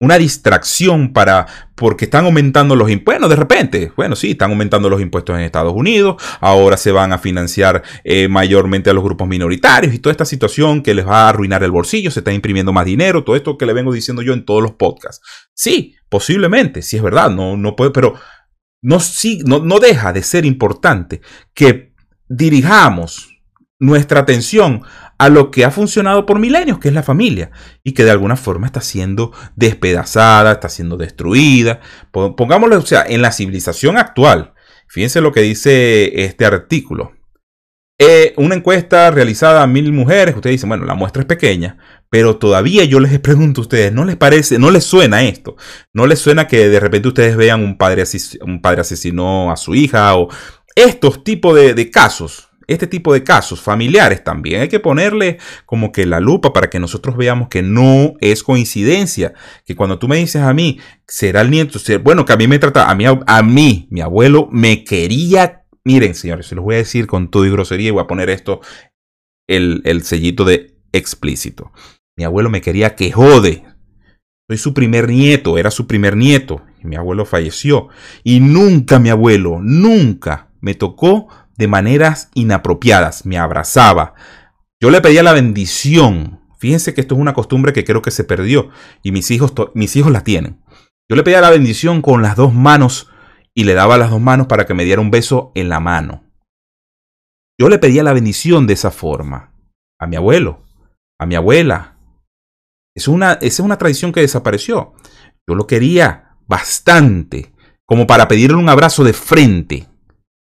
una 0.00 0.16
distracción 0.18 1.12
para, 1.12 1.46
porque 1.74 2.04
están 2.04 2.24
aumentando 2.24 2.76
los 2.76 2.90
impuestos. 2.90 3.20
Bueno, 3.20 3.28
de 3.28 3.36
repente, 3.36 3.92
bueno, 3.96 4.16
sí, 4.16 4.32
están 4.32 4.50
aumentando 4.50 4.88
los 4.88 5.00
impuestos 5.00 5.36
en 5.36 5.42
Estados 5.42 5.72
Unidos, 5.74 6.22
ahora 6.40 6.76
se 6.76 6.92
van 6.92 7.12
a 7.12 7.18
financiar 7.18 7.82
eh, 8.04 8.28
mayormente 8.28 8.90
a 8.90 8.92
los 8.92 9.02
grupos 9.02 9.28
minoritarios 9.28 9.94
y 9.94 9.98
toda 9.98 10.12
esta 10.12 10.24
situación 10.24 10.82
que 10.82 10.94
les 10.94 11.06
va 11.06 11.26
a 11.26 11.28
arruinar 11.28 11.62
el 11.62 11.70
bolsillo, 11.70 12.10
se 12.10 12.20
está 12.20 12.32
imprimiendo 12.32 12.72
más 12.72 12.86
dinero, 12.86 13.24
todo 13.24 13.36
esto 13.36 13.58
que 13.58 13.66
le 13.66 13.72
vengo 13.72 13.92
diciendo 13.92 14.22
yo 14.22 14.32
en 14.32 14.44
todos 14.44 14.62
los 14.62 14.72
podcasts. 14.72 15.24
Sí, 15.54 15.96
posiblemente, 16.08 16.82
sí 16.82 16.96
es 16.96 17.02
verdad, 17.02 17.30
no, 17.30 17.56
no 17.56 17.74
puede, 17.74 17.90
pero 17.90 18.14
no, 18.80 18.98
no, 19.44 19.78
deja 19.80 20.12
de 20.12 20.22
ser 20.22 20.44
importante 20.44 21.20
que 21.54 21.92
dirijamos 22.28 23.40
nuestra 23.78 24.20
atención 24.20 24.82
a 25.18 25.28
lo 25.28 25.50
que 25.50 25.64
ha 25.64 25.70
funcionado 25.70 26.26
por 26.26 26.38
milenios, 26.38 26.78
que 26.78 26.88
es 26.88 26.94
la 26.94 27.02
familia, 27.02 27.50
y 27.82 27.92
que 27.92 28.04
de 28.04 28.10
alguna 28.12 28.36
forma 28.36 28.66
está 28.66 28.80
siendo 28.80 29.32
despedazada, 29.56 30.52
está 30.52 30.68
siendo 30.68 30.96
destruida. 30.96 31.80
Pongámoslo, 32.12 32.78
o 32.78 32.86
sea, 32.86 33.04
en 33.06 33.22
la 33.22 33.32
civilización 33.32 33.98
actual, 33.98 34.54
fíjense 34.86 35.20
lo 35.20 35.32
que 35.32 35.42
dice 35.42 36.24
este 36.24 36.44
artículo. 36.44 37.17
Eh, 38.00 38.32
una 38.36 38.54
encuesta 38.54 39.10
realizada 39.10 39.60
a 39.60 39.66
mil 39.66 39.92
mujeres, 39.92 40.36
ustedes 40.36 40.54
dicen, 40.54 40.68
bueno, 40.68 40.84
la 40.84 40.94
muestra 40.94 41.22
es 41.22 41.26
pequeña, 41.26 41.78
pero 42.08 42.36
todavía 42.36 42.84
yo 42.84 43.00
les 43.00 43.18
pregunto 43.20 43.60
a 43.60 43.62
ustedes, 43.62 43.92
¿no 43.92 44.04
les 44.04 44.14
parece, 44.14 44.56
no 44.60 44.70
les 44.70 44.84
suena 44.84 45.24
esto? 45.24 45.56
¿No 45.92 46.06
les 46.06 46.20
suena 46.20 46.46
que 46.46 46.68
de 46.68 46.78
repente 46.78 47.08
ustedes 47.08 47.36
vean 47.36 47.60
un 47.60 47.76
padre, 47.76 48.04
un 48.42 48.62
padre 48.62 48.82
asesinó 48.82 49.50
a 49.50 49.56
su 49.56 49.74
hija 49.74 50.14
o 50.16 50.28
estos 50.76 51.24
tipos 51.24 51.56
de, 51.56 51.90
casos? 51.90 52.50
Este 52.68 52.86
tipo 52.86 53.12
de 53.14 53.24
casos 53.24 53.62
familiares 53.62 54.22
también 54.22 54.60
hay 54.60 54.68
que 54.68 54.78
ponerle 54.78 55.38
como 55.64 55.90
que 55.90 56.06
la 56.06 56.20
lupa 56.20 56.52
para 56.52 56.68
que 56.70 56.78
nosotros 56.78 57.16
veamos 57.16 57.48
que 57.48 57.62
no 57.62 58.12
es 58.20 58.42
coincidencia. 58.42 59.32
Que 59.64 59.74
cuando 59.74 59.98
tú 59.98 60.06
me 60.06 60.18
dices 60.18 60.42
a 60.42 60.52
mí, 60.52 60.78
será 61.06 61.40
el 61.40 61.50
nieto, 61.50 61.80
bueno, 62.02 62.26
que 62.26 62.34
a 62.34 62.36
mí 62.36 62.46
me 62.46 62.58
trata, 62.58 62.90
a 62.90 62.94
mí, 62.94 63.06
a 63.06 63.42
mí, 63.42 63.88
mi 63.90 64.02
abuelo 64.02 64.48
me 64.52 64.84
quería 64.84 65.64
Miren, 65.88 66.14
señores, 66.14 66.44
se 66.44 66.54
los 66.54 66.66
voy 66.66 66.74
a 66.74 66.78
decir 66.84 67.06
con 67.06 67.30
todo 67.30 67.46
y 67.46 67.50
grosería 67.50 67.88
y 67.88 67.92
voy 67.92 68.02
a 68.02 68.06
poner 68.06 68.28
esto, 68.28 68.60
el, 69.48 69.80
el 69.86 70.02
sellito 70.02 70.44
de 70.44 70.76
explícito. 70.92 71.72
Mi 72.14 72.24
abuelo 72.24 72.50
me 72.50 72.60
quería 72.60 72.94
que 72.94 73.10
jode. 73.10 73.64
Soy 74.50 74.58
su 74.58 74.74
primer 74.74 75.08
nieto, 75.08 75.56
era 75.56 75.70
su 75.70 75.86
primer 75.86 76.14
nieto. 76.14 76.60
Y 76.84 76.86
mi 76.86 76.96
abuelo 76.96 77.24
falleció. 77.24 77.88
Y 78.22 78.40
nunca 78.40 78.98
mi 78.98 79.08
abuelo, 79.08 79.60
nunca 79.62 80.50
me 80.60 80.74
tocó 80.74 81.28
de 81.56 81.68
maneras 81.68 82.28
inapropiadas. 82.34 83.24
Me 83.24 83.38
abrazaba. 83.38 84.12
Yo 84.82 84.90
le 84.90 85.00
pedía 85.00 85.22
la 85.22 85.32
bendición. 85.32 86.42
Fíjense 86.58 86.92
que 86.92 87.00
esto 87.00 87.14
es 87.14 87.20
una 87.22 87.32
costumbre 87.32 87.72
que 87.72 87.84
creo 87.84 88.02
que 88.02 88.10
se 88.10 88.24
perdió. 88.24 88.68
Y 89.02 89.10
mis 89.10 89.30
hijos, 89.30 89.54
mis 89.72 89.96
hijos 89.96 90.12
la 90.12 90.22
tienen. 90.22 90.60
Yo 91.08 91.16
le 91.16 91.22
pedía 91.22 91.40
la 91.40 91.48
bendición 91.48 92.02
con 92.02 92.20
las 92.20 92.36
dos 92.36 92.52
manos 92.52 93.08
y 93.58 93.64
le 93.64 93.74
daba 93.74 93.98
las 93.98 94.10
dos 94.10 94.20
manos 94.20 94.46
para 94.46 94.66
que 94.66 94.74
me 94.74 94.84
diera 94.84 95.00
un 95.00 95.10
beso 95.10 95.50
en 95.56 95.68
la 95.68 95.80
mano. 95.80 96.22
Yo 97.60 97.68
le 97.68 97.80
pedía 97.80 98.04
la 98.04 98.12
bendición 98.12 98.68
de 98.68 98.74
esa 98.74 98.92
forma. 98.92 99.52
A 99.98 100.06
mi 100.06 100.14
abuelo, 100.14 100.62
a 101.18 101.26
mi 101.26 101.34
abuela. 101.34 101.98
Es 102.94 103.08
una, 103.08 103.32
esa 103.32 103.46
es 103.46 103.58
una 103.58 103.76
tradición 103.76 104.12
que 104.12 104.20
desapareció. 104.20 104.92
Yo 105.44 105.56
lo 105.56 105.66
quería 105.66 106.36
bastante, 106.46 107.52
como 107.84 108.06
para 108.06 108.28
pedirle 108.28 108.58
un 108.58 108.68
abrazo 108.68 109.02
de 109.02 109.12
frente. 109.12 109.88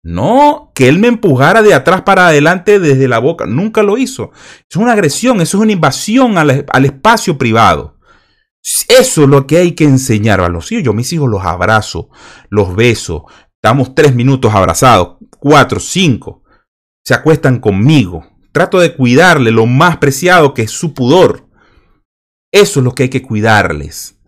No 0.03 0.72
que 0.74 0.88
él 0.88 0.98
me 0.98 1.07
empujara 1.07 1.62
de 1.62 1.72
atrás 1.72 2.03
para 2.03 2.27
adelante 2.27 2.81
desde 2.81 3.07
la 3.07 3.20
boca. 3.20 3.46
Nunca 3.46 3.85
lo 3.85 3.96
hizo. 3.96 4.33
Es 4.68 4.74
una 4.74 4.92
agresión, 4.92 5.40
eso 5.40 5.59
es 5.59 5.62
una 5.62 5.72
invasión 5.72 6.37
al, 6.37 6.66
al 6.68 6.85
espacio 6.85 7.38
privado. 7.38 7.93
Eso 8.88 9.24
es 9.24 9.29
lo 9.29 9.46
que 9.46 9.59
hay 9.59 9.72
que 9.72 9.85
enseñar 9.85 10.40
a 10.40 10.48
los 10.48 10.70
hijos. 10.72 10.85
Yo 10.85 10.92
mis 10.94 11.12
hijos 11.12 11.29
los 11.29 11.44
abrazo, 11.44 12.09
los 12.48 12.74
beso. 12.74 13.27
Estamos 13.62 13.94
tres 13.94 14.14
minutos 14.14 14.55
abrazados, 14.55 15.18
cuatro, 15.38 15.81
cinco. 15.81 16.42
Se 17.05 17.14
acuestan 17.14 17.61
conmigo. 17.61 18.27
Trato 18.53 18.79
de 18.79 18.94
cuidarle 18.94 19.50
lo 19.50 19.66
más 19.66 19.98
preciado 19.98 20.55
que 20.55 20.62
es 20.62 20.70
su 20.70 20.94
pudor. 20.94 21.48
Eso 22.53 22.81
es 22.81 22.85
lo 22.85 22.94
que 22.94 23.05
hay 23.05 23.09
que 23.09 23.22
cuidarles. 23.22 24.20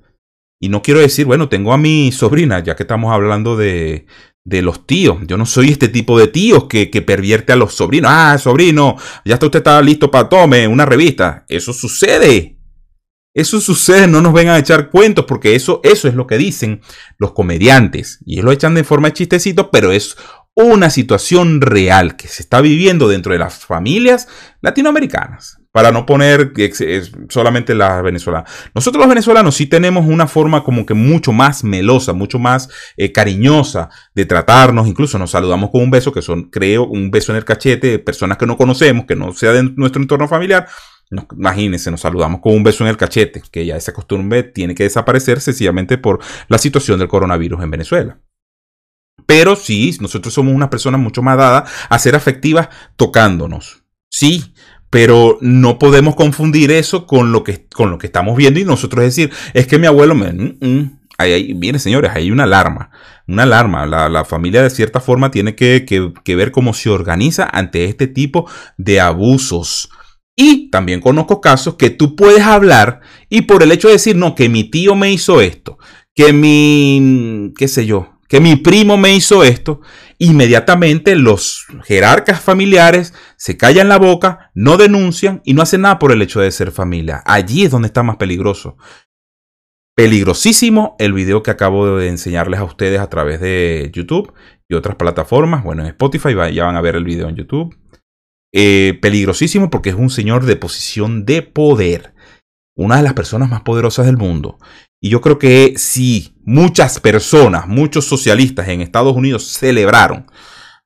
Y 0.60 0.68
no 0.68 0.82
quiero 0.82 1.00
decir, 1.00 1.26
bueno, 1.26 1.48
tengo 1.48 1.72
a 1.72 1.78
mi 1.78 2.10
sobrina, 2.12 2.60
ya 2.60 2.76
que 2.76 2.82
estamos 2.82 3.12
hablando 3.12 3.56
de, 3.56 4.06
de 4.44 4.62
los 4.62 4.86
tíos. 4.86 5.18
Yo 5.26 5.36
no 5.36 5.46
soy 5.46 5.68
este 5.68 5.88
tipo 5.88 6.18
de 6.18 6.28
tíos 6.28 6.64
que, 6.64 6.90
que, 6.90 7.02
pervierte 7.02 7.52
a 7.52 7.56
los 7.56 7.74
sobrinos. 7.74 8.10
Ah, 8.12 8.36
sobrino, 8.38 8.96
ya 9.24 9.34
está 9.34 9.46
usted 9.46 9.58
está 9.58 9.80
listo 9.80 10.10
para 10.10 10.28
tome 10.28 10.66
una 10.66 10.86
revista. 10.86 11.44
Eso 11.48 11.72
sucede. 11.72 12.55
Eso 13.36 13.60
sucede, 13.60 14.06
no 14.06 14.22
nos 14.22 14.32
vengan 14.32 14.54
a 14.54 14.58
echar 14.58 14.88
cuentos, 14.88 15.26
porque 15.26 15.54
eso, 15.54 15.82
eso 15.84 16.08
es 16.08 16.14
lo 16.14 16.26
que 16.26 16.38
dicen 16.38 16.80
los 17.18 17.32
comediantes. 17.32 18.18
Y 18.24 18.40
lo 18.40 18.50
echan 18.50 18.74
de 18.74 18.82
forma 18.82 19.08
de 19.08 19.12
chistecito, 19.12 19.70
pero 19.70 19.92
es 19.92 20.16
una 20.54 20.88
situación 20.88 21.60
real 21.60 22.16
que 22.16 22.28
se 22.28 22.42
está 22.42 22.62
viviendo 22.62 23.08
dentro 23.08 23.34
de 23.34 23.38
las 23.38 23.66
familias 23.66 24.26
latinoamericanas. 24.62 25.58
Para 25.70 25.92
no 25.92 26.06
poner 26.06 26.54
solamente 27.28 27.74
las 27.74 28.02
venezolanas. 28.02 28.50
Nosotros 28.74 29.00
los 29.00 29.10
venezolanos 29.10 29.54
sí 29.54 29.66
tenemos 29.66 30.06
una 30.06 30.26
forma 30.26 30.64
como 30.64 30.86
que 30.86 30.94
mucho 30.94 31.34
más 31.34 31.62
melosa, 31.62 32.14
mucho 32.14 32.38
más 32.38 32.70
eh, 32.96 33.12
cariñosa 33.12 33.90
de 34.14 34.24
tratarnos. 34.24 34.88
Incluso 34.88 35.18
nos 35.18 35.32
saludamos 35.32 35.68
con 35.68 35.82
un 35.82 35.90
beso, 35.90 36.10
que 36.10 36.22
son, 36.22 36.44
creo, 36.44 36.86
un 36.86 37.10
beso 37.10 37.32
en 37.32 37.36
el 37.36 37.44
cachete 37.44 37.88
de 37.88 37.98
personas 37.98 38.38
que 38.38 38.46
no 38.46 38.56
conocemos, 38.56 39.04
que 39.04 39.14
no 39.14 39.34
sea 39.34 39.52
de 39.52 39.64
nuestro 39.76 40.00
entorno 40.00 40.26
familiar 40.26 40.66
imagínense, 41.10 41.90
nos 41.90 42.00
saludamos 42.00 42.40
con 42.40 42.54
un 42.54 42.62
beso 42.62 42.84
en 42.84 42.90
el 42.90 42.96
cachete, 42.96 43.42
que 43.50 43.64
ya 43.64 43.76
esa 43.76 43.92
costumbre 43.92 44.42
tiene 44.42 44.74
que 44.74 44.84
desaparecer 44.84 45.40
sencillamente 45.40 45.98
por 45.98 46.20
la 46.48 46.58
situación 46.58 46.98
del 46.98 47.08
coronavirus 47.08 47.62
en 47.62 47.70
Venezuela. 47.70 48.20
Pero 49.24 49.56
sí, 49.56 49.96
nosotros 50.00 50.34
somos 50.34 50.54
unas 50.54 50.68
personas 50.68 51.00
mucho 51.00 51.22
más 51.22 51.36
dadas 51.36 51.70
a 51.88 51.98
ser 51.98 52.14
afectivas 52.14 52.68
tocándonos. 52.96 53.84
Sí, 54.08 54.54
pero 54.90 55.38
no 55.40 55.78
podemos 55.78 56.14
confundir 56.14 56.70
eso 56.70 57.06
con 57.06 57.32
lo 57.32 57.42
que, 57.42 57.66
con 57.66 57.90
lo 57.90 57.98
que 57.98 58.06
estamos 58.06 58.36
viendo 58.36 58.60
y 58.60 58.64
nosotros 58.64 59.04
decir, 59.04 59.32
es 59.54 59.66
que 59.66 59.78
mi 59.78 59.86
abuelo 59.86 60.14
me... 60.14 60.32
Mm, 60.32 60.58
mm, 60.60 61.00
ahí, 61.18 61.54
viene, 61.54 61.78
señores, 61.78 62.12
hay 62.14 62.30
una 62.30 62.44
alarma. 62.44 62.90
Una 63.26 63.44
alarma. 63.44 63.86
La, 63.86 64.24
familia 64.24 64.62
de 64.62 64.70
cierta 64.70 65.00
forma 65.00 65.30
tiene 65.30 65.56
que, 65.56 65.84
que 65.84 66.36
ver 66.36 66.52
cómo 66.52 66.72
se 66.72 66.90
organiza 66.90 67.48
ante 67.52 67.84
este 67.84 68.06
tipo 68.06 68.48
de 68.76 69.00
abusos. 69.00 69.90
Y 70.36 70.70
también 70.70 71.00
conozco 71.00 71.40
casos 71.40 71.76
que 71.76 71.88
tú 71.88 72.14
puedes 72.14 72.42
hablar 72.42 73.00
y 73.30 73.42
por 73.42 73.62
el 73.62 73.72
hecho 73.72 73.88
de 73.88 73.94
decir, 73.94 74.16
no, 74.16 74.34
que 74.34 74.50
mi 74.50 74.64
tío 74.64 74.94
me 74.94 75.10
hizo 75.10 75.40
esto, 75.40 75.78
que 76.14 76.34
mi, 76.34 77.54
qué 77.56 77.66
sé 77.68 77.86
yo, 77.86 78.20
que 78.28 78.40
mi 78.40 78.56
primo 78.56 78.98
me 78.98 79.14
hizo 79.14 79.44
esto, 79.44 79.80
inmediatamente 80.18 81.16
los 81.16 81.64
jerarcas 81.84 82.40
familiares 82.40 83.14
se 83.38 83.56
callan 83.56 83.88
la 83.88 83.98
boca, 83.98 84.50
no 84.54 84.76
denuncian 84.76 85.40
y 85.44 85.54
no 85.54 85.62
hacen 85.62 85.82
nada 85.82 85.98
por 85.98 86.12
el 86.12 86.20
hecho 86.20 86.40
de 86.40 86.50
ser 86.50 86.70
familia. 86.70 87.22
Allí 87.24 87.64
es 87.64 87.70
donde 87.70 87.86
está 87.86 88.02
más 88.02 88.16
peligroso. 88.16 88.76
Peligrosísimo 89.94 90.96
el 90.98 91.14
video 91.14 91.42
que 91.42 91.50
acabo 91.50 91.96
de 91.96 92.08
enseñarles 92.08 92.60
a 92.60 92.64
ustedes 92.64 93.00
a 93.00 93.08
través 93.08 93.40
de 93.40 93.90
YouTube 93.94 94.34
y 94.68 94.74
otras 94.74 94.96
plataformas. 94.96 95.64
Bueno, 95.64 95.82
en 95.82 95.88
Spotify 95.88 96.34
ya 96.52 96.66
van 96.66 96.76
a 96.76 96.82
ver 96.82 96.96
el 96.96 97.04
video 97.04 97.30
en 97.30 97.36
YouTube. 97.36 97.74
Eh, 98.52 98.98
peligrosísimo 99.02 99.70
porque 99.70 99.90
es 99.90 99.96
un 99.96 100.10
señor 100.10 100.46
de 100.46 100.56
posición 100.56 101.24
de 101.26 101.42
poder, 101.42 102.14
una 102.74 102.96
de 102.96 103.02
las 103.02 103.14
personas 103.14 103.50
más 103.50 103.62
poderosas 103.62 104.06
del 104.06 104.16
mundo. 104.16 104.58
Y 105.00 105.10
yo 105.10 105.20
creo 105.20 105.38
que 105.38 105.74
si 105.76 106.36
muchas 106.44 107.00
personas, 107.00 107.66
muchos 107.68 108.06
socialistas 108.06 108.68
en 108.68 108.80
Estados 108.80 109.14
Unidos 109.14 109.46
celebraron, 109.46 110.26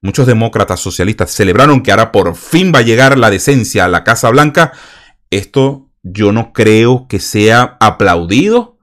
muchos 0.03 0.27
demócratas 0.27 0.81
socialistas 0.81 1.31
celebraron 1.31 1.83
que 1.83 1.90
ahora 1.90 2.12
por 2.12 2.35
fin 2.35 2.73
va 2.75 2.81
a 2.81 2.83
llegar 2.83 3.18
la 3.18 3.31
decencia 3.31 3.85
a 3.85 3.88
la 3.88 4.05
Casa 4.05 4.31
Blanca, 4.31 4.73
esto 5.31 5.90
yo 6.03 6.33
no 6.33 6.53
creo 6.53 7.07
que 7.09 7.20
sea 7.20 7.77
aplaudido, 7.81 8.79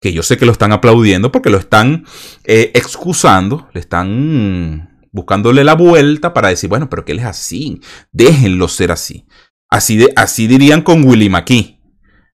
que 0.00 0.12
yo 0.12 0.22
sé 0.22 0.38
que 0.38 0.46
lo 0.46 0.52
están 0.52 0.72
aplaudiendo 0.72 1.30
porque 1.30 1.50
lo 1.50 1.58
están 1.58 2.06
eh, 2.44 2.70
excusando, 2.74 3.68
le 3.74 3.80
están 3.80 4.89
buscándole 5.12 5.64
la 5.64 5.74
vuelta 5.74 6.32
para 6.32 6.48
decir, 6.48 6.68
bueno, 6.68 6.88
pero 6.88 7.04
que 7.04 7.12
él 7.12 7.20
es 7.20 7.26
así, 7.26 7.80
déjenlo 8.12 8.68
ser 8.68 8.92
así. 8.92 9.26
Así, 9.68 9.96
de, 9.96 10.12
así 10.16 10.46
dirían 10.46 10.82
con 10.82 11.04
Willy 11.04 11.28
McKee. 11.28 11.80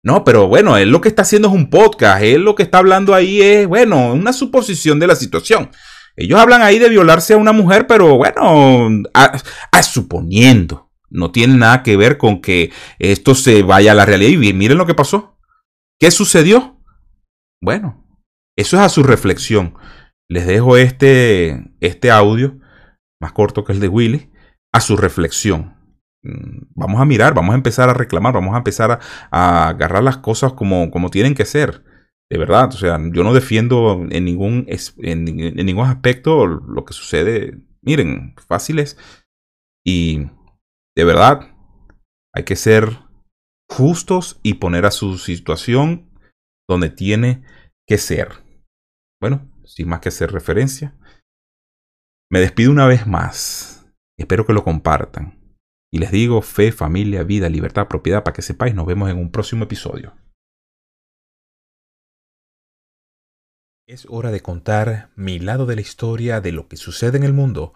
No, 0.02 0.22
pero 0.22 0.48
bueno, 0.48 0.76
él 0.76 0.90
lo 0.90 1.00
que 1.00 1.08
está 1.08 1.22
haciendo 1.22 1.48
es 1.48 1.54
un 1.54 1.70
podcast, 1.70 2.22
él 2.22 2.42
lo 2.42 2.54
que 2.54 2.62
está 2.62 2.78
hablando 2.78 3.14
ahí 3.14 3.40
es, 3.40 3.66
bueno, 3.66 4.12
una 4.12 4.32
suposición 4.32 5.00
de 5.00 5.06
la 5.06 5.16
situación. 5.16 5.70
Ellos 6.16 6.38
hablan 6.38 6.62
ahí 6.62 6.78
de 6.78 6.88
violarse 6.88 7.34
a 7.34 7.38
una 7.38 7.52
mujer, 7.52 7.86
pero 7.86 8.16
bueno, 8.16 9.02
a, 9.14 9.82
suponiendo. 9.82 10.90
No 11.10 11.30
tiene 11.30 11.56
nada 11.56 11.82
que 11.82 11.96
ver 11.96 12.18
con 12.18 12.40
que 12.40 12.72
esto 12.98 13.34
se 13.34 13.62
vaya 13.62 13.92
a 13.92 13.94
la 13.94 14.04
realidad. 14.04 14.30
Y 14.30 14.52
miren 14.52 14.78
lo 14.78 14.86
que 14.86 14.94
pasó. 14.94 15.38
¿Qué 15.98 16.10
sucedió? 16.10 16.80
Bueno, 17.60 18.04
eso 18.56 18.76
es 18.76 18.82
a 18.82 18.88
su 18.88 19.02
reflexión. 19.02 19.74
Les 20.28 20.46
dejo 20.46 20.76
este, 20.76 21.72
este 21.80 22.10
audio, 22.10 22.58
más 23.24 23.32
corto 23.32 23.64
que 23.64 23.72
el 23.72 23.80
de 23.80 23.88
Willy, 23.88 24.30
a 24.70 24.80
su 24.82 24.98
reflexión. 24.98 25.74
Mm, 26.22 26.66
vamos 26.74 27.00
a 27.00 27.06
mirar, 27.06 27.32
vamos 27.32 27.54
a 27.54 27.56
empezar 27.56 27.88
a 27.88 27.94
reclamar, 27.94 28.34
vamos 28.34 28.54
a 28.54 28.58
empezar 28.58 29.00
a, 29.30 29.68
agarrar 29.68 30.04
las 30.04 30.18
cosas 30.18 30.52
como, 30.52 30.90
como 30.90 31.08
tienen 31.08 31.34
que 31.34 31.46
ser. 31.46 31.82
De 32.30 32.38
verdad, 32.38 32.68
o 32.68 32.76
sea, 32.76 32.98
yo 33.12 33.24
no 33.24 33.32
defiendo 33.32 34.06
en 34.10 34.24
ningún, 34.24 34.66
en, 34.98 35.24
ningún 35.24 35.86
aspecto 35.86 36.46
lo 36.46 36.84
que 36.84 36.92
sucede. 36.92 37.58
Miren, 37.80 38.34
fáciles. 38.46 38.98
Y 39.86 40.26
de 40.96 41.04
verdad, 41.04 41.50
hay 42.34 42.44
que 42.44 42.56
ser 42.56 42.98
justos 43.70 44.38
y 44.42 44.54
poner 44.54 44.84
a 44.84 44.90
su 44.90 45.16
situación 45.18 46.10
donde 46.68 46.90
tiene 46.90 47.42
que 47.86 47.98
ser. 47.98 48.28
Bueno, 49.20 49.50
sin 49.64 49.88
más 49.88 50.00
que 50.00 50.08
hacer 50.10 50.32
referencia, 50.32 50.96
me 52.34 52.40
despido 52.40 52.72
una 52.72 52.88
vez 52.88 53.06
más. 53.06 53.86
Espero 54.18 54.44
que 54.44 54.52
lo 54.52 54.64
compartan. 54.64 55.38
Y 55.92 55.98
les 55.98 56.10
digo 56.10 56.42
fe, 56.42 56.72
familia, 56.72 57.22
vida, 57.22 57.48
libertad, 57.48 57.86
propiedad, 57.86 58.24
para 58.24 58.34
que 58.34 58.42
sepáis, 58.42 58.74
nos 58.74 58.86
vemos 58.86 59.08
en 59.08 59.18
un 59.18 59.30
próximo 59.30 59.62
episodio. 59.62 60.14
Es 63.86 64.04
hora 64.10 64.32
de 64.32 64.40
contar 64.40 65.10
mi 65.14 65.38
lado 65.38 65.64
de 65.64 65.76
la 65.76 65.82
historia 65.82 66.40
de 66.40 66.50
lo 66.50 66.66
que 66.66 66.76
sucede 66.76 67.18
en 67.18 67.22
el 67.22 67.32
mundo, 67.32 67.72